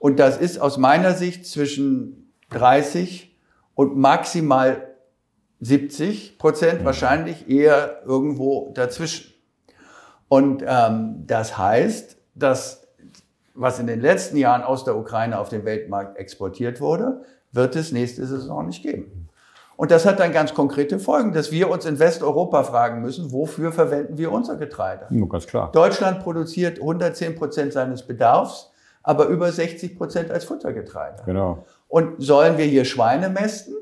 Und 0.00 0.18
das 0.18 0.36
ist 0.36 0.58
aus 0.60 0.76
meiner 0.76 1.12
Sicht 1.14 1.46
zwischen 1.46 2.32
30 2.50 3.33
und 3.74 3.96
maximal 3.96 4.94
70 5.60 6.38
Prozent, 6.38 6.84
wahrscheinlich 6.84 7.48
eher 7.48 8.02
irgendwo 8.04 8.70
dazwischen. 8.74 9.32
Und 10.28 10.64
ähm, 10.66 11.24
das 11.26 11.56
heißt, 11.56 12.16
dass 12.34 12.84
was 13.54 13.78
in 13.78 13.86
den 13.86 14.00
letzten 14.00 14.36
Jahren 14.36 14.62
aus 14.62 14.84
der 14.84 14.96
Ukraine 14.96 15.38
auf 15.38 15.48
den 15.48 15.64
Weltmarkt 15.64 16.18
exportiert 16.18 16.80
wurde, 16.80 17.22
wird 17.52 17.76
es 17.76 17.92
nächste 17.92 18.26
Saison 18.26 18.66
nicht 18.66 18.82
geben. 18.82 19.28
Und 19.76 19.90
das 19.90 20.06
hat 20.06 20.20
dann 20.20 20.32
ganz 20.32 20.54
konkrete 20.54 20.98
Folgen, 20.98 21.32
dass 21.32 21.50
wir 21.50 21.68
uns 21.70 21.84
in 21.84 21.98
Westeuropa 21.98 22.62
fragen 22.62 23.00
müssen, 23.00 23.32
wofür 23.32 23.72
verwenden 23.72 24.18
wir 24.18 24.30
unser 24.30 24.56
Getreide? 24.56 25.06
Nur 25.10 25.28
ganz 25.28 25.46
klar. 25.46 25.72
Deutschland 25.72 26.20
produziert 26.20 26.78
110 26.78 27.34
Prozent 27.34 27.72
seines 27.72 28.06
Bedarfs, 28.06 28.70
aber 29.04 29.26
über 29.26 29.52
60 29.52 29.96
Prozent 29.96 30.32
als 30.32 30.44
Futtergetreide. 30.44 31.22
Genau. 31.24 31.64
Und 31.86 32.20
sollen 32.20 32.58
wir 32.58 32.64
hier 32.64 32.84
Schweine 32.84 33.28
mästen? 33.28 33.74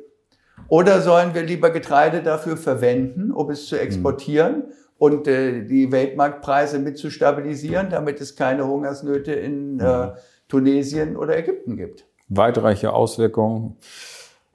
Oder 0.69 1.01
sollen 1.01 1.35
wir 1.35 1.43
lieber 1.43 1.71
Getreide 1.71 2.23
dafür 2.23 2.57
verwenden, 2.57 3.31
um 3.31 3.51
es 3.51 3.67
zu 3.67 3.79
exportieren 3.79 4.65
und 4.99 5.27
äh, 5.27 5.65
die 5.65 5.91
Weltmarktpreise 5.91 6.79
mit 6.79 6.99
zu 6.99 7.11
stabilisieren, 7.11 7.89
damit 7.91 8.21
es 8.21 8.37
keine 8.37 8.67
Hungersnöte 8.67 9.33
in 9.33 9.81
äh, 9.81 10.13
Tunesien 10.49 11.17
oder 11.17 11.37
Ägypten 11.37 11.77
gibt? 11.77 12.07
Weitreiche 12.29 12.93
Auswirkungen. 12.93 13.77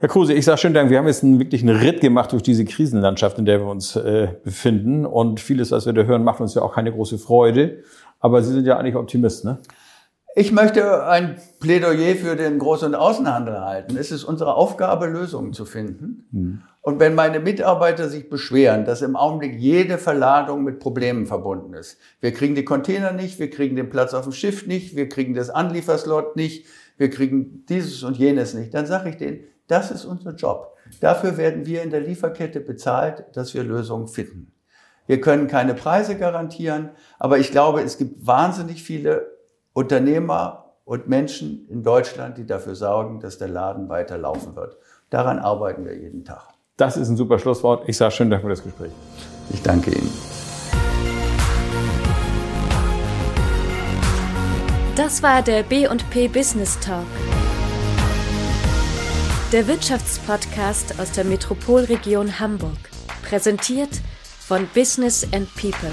Herr 0.00 0.08
Kruse, 0.08 0.32
ich 0.32 0.44
sage 0.44 0.58
schönen 0.58 0.74
Dank. 0.74 0.90
Wir 0.90 0.98
haben 0.98 1.06
jetzt 1.06 1.24
einen, 1.24 1.38
wirklich 1.38 1.62
einen 1.62 1.76
Ritt 1.76 2.00
gemacht 2.00 2.32
durch 2.32 2.42
diese 2.42 2.64
Krisenlandschaft, 2.64 3.38
in 3.38 3.44
der 3.44 3.60
wir 3.60 3.66
uns 3.66 3.96
äh, 3.96 4.28
befinden. 4.44 5.06
Und 5.06 5.40
vieles, 5.40 5.70
was 5.70 5.86
wir 5.86 5.92
da 5.92 6.02
hören, 6.02 6.24
macht 6.24 6.40
uns 6.40 6.54
ja 6.54 6.62
auch 6.62 6.74
keine 6.74 6.92
große 6.92 7.18
Freude. 7.18 7.82
Aber 8.20 8.42
Sie 8.42 8.52
sind 8.52 8.66
ja 8.66 8.76
eigentlich 8.76 8.96
Optimist, 8.96 9.44
ne? 9.44 9.58
Ich 10.34 10.52
möchte 10.52 11.06
ein 11.06 11.36
Plädoyer 11.58 12.14
für 12.14 12.36
den 12.36 12.60
Groß- 12.60 12.84
und 12.84 12.94
Außenhandel 12.94 13.60
halten. 13.60 13.96
Es 13.96 14.12
ist 14.12 14.24
unsere 14.24 14.54
Aufgabe, 14.54 15.06
Lösungen 15.06 15.52
zu 15.52 15.64
finden. 15.64 16.28
Und 16.80 17.00
wenn 17.00 17.14
meine 17.14 17.40
Mitarbeiter 17.40 18.08
sich 18.08 18.30
beschweren, 18.30 18.84
dass 18.84 19.02
im 19.02 19.16
Augenblick 19.16 19.58
jede 19.58 19.98
Verladung 19.98 20.64
mit 20.64 20.78
Problemen 20.78 21.26
verbunden 21.26 21.74
ist, 21.74 21.98
wir 22.20 22.32
kriegen 22.32 22.54
die 22.54 22.64
Container 22.64 23.12
nicht, 23.12 23.38
wir 23.38 23.50
kriegen 23.50 23.76
den 23.76 23.90
Platz 23.90 24.14
auf 24.14 24.24
dem 24.24 24.32
Schiff 24.32 24.66
nicht, 24.66 24.96
wir 24.96 25.08
kriegen 25.08 25.34
das 25.34 25.50
Anlieferslot 25.50 26.36
nicht, 26.36 26.66
wir 26.96 27.10
kriegen 27.10 27.66
dieses 27.68 28.02
und 28.04 28.16
jenes 28.16 28.54
nicht, 28.54 28.72
dann 28.74 28.86
sage 28.86 29.10
ich 29.10 29.16
denen, 29.16 29.40
das 29.66 29.90
ist 29.90 30.04
unser 30.04 30.34
Job. 30.34 30.76
Dafür 31.00 31.36
werden 31.36 31.66
wir 31.66 31.82
in 31.82 31.90
der 31.90 32.00
Lieferkette 32.00 32.60
bezahlt, 32.60 33.24
dass 33.34 33.54
wir 33.54 33.64
Lösungen 33.64 34.08
finden. 34.08 34.52
Wir 35.06 35.20
können 35.20 35.46
keine 35.46 35.74
Preise 35.74 36.16
garantieren, 36.16 36.90
aber 37.18 37.38
ich 37.38 37.50
glaube, 37.50 37.82
es 37.82 37.98
gibt 37.98 38.26
wahnsinnig 38.26 38.82
viele 38.82 39.37
Unternehmer 39.78 40.74
und 40.84 41.06
Menschen 41.06 41.68
in 41.68 41.84
Deutschland, 41.84 42.36
die 42.36 42.44
dafür 42.44 42.74
sorgen, 42.74 43.20
dass 43.20 43.38
der 43.38 43.46
Laden 43.46 43.88
weiter 43.88 44.18
laufen 44.18 44.56
wird. 44.56 44.76
Daran 45.08 45.38
arbeiten 45.38 45.84
wir 45.84 45.96
jeden 45.96 46.24
Tag. 46.24 46.48
Das 46.76 46.96
ist 46.96 47.08
ein 47.08 47.16
super 47.16 47.38
Schlusswort. 47.38 47.88
Ich 47.88 47.96
sage 47.96 48.10
schönen 48.10 48.30
Dank 48.30 48.42
für 48.42 48.48
das 48.48 48.64
Gespräch. 48.64 48.90
Ich 49.50 49.62
danke 49.62 49.92
Ihnen. 49.92 50.10
Das 54.96 55.22
war 55.22 55.42
der 55.42 55.62
B&P 55.62 56.26
Business 56.26 56.76
Talk. 56.80 57.06
Der 59.52 59.68
Wirtschaftspodcast 59.68 60.98
aus 60.98 61.12
der 61.12 61.24
Metropolregion 61.24 62.40
Hamburg. 62.40 62.90
Präsentiert 63.22 64.00
von 64.40 64.66
Business 64.74 65.24
and 65.32 65.48
People. 65.54 65.92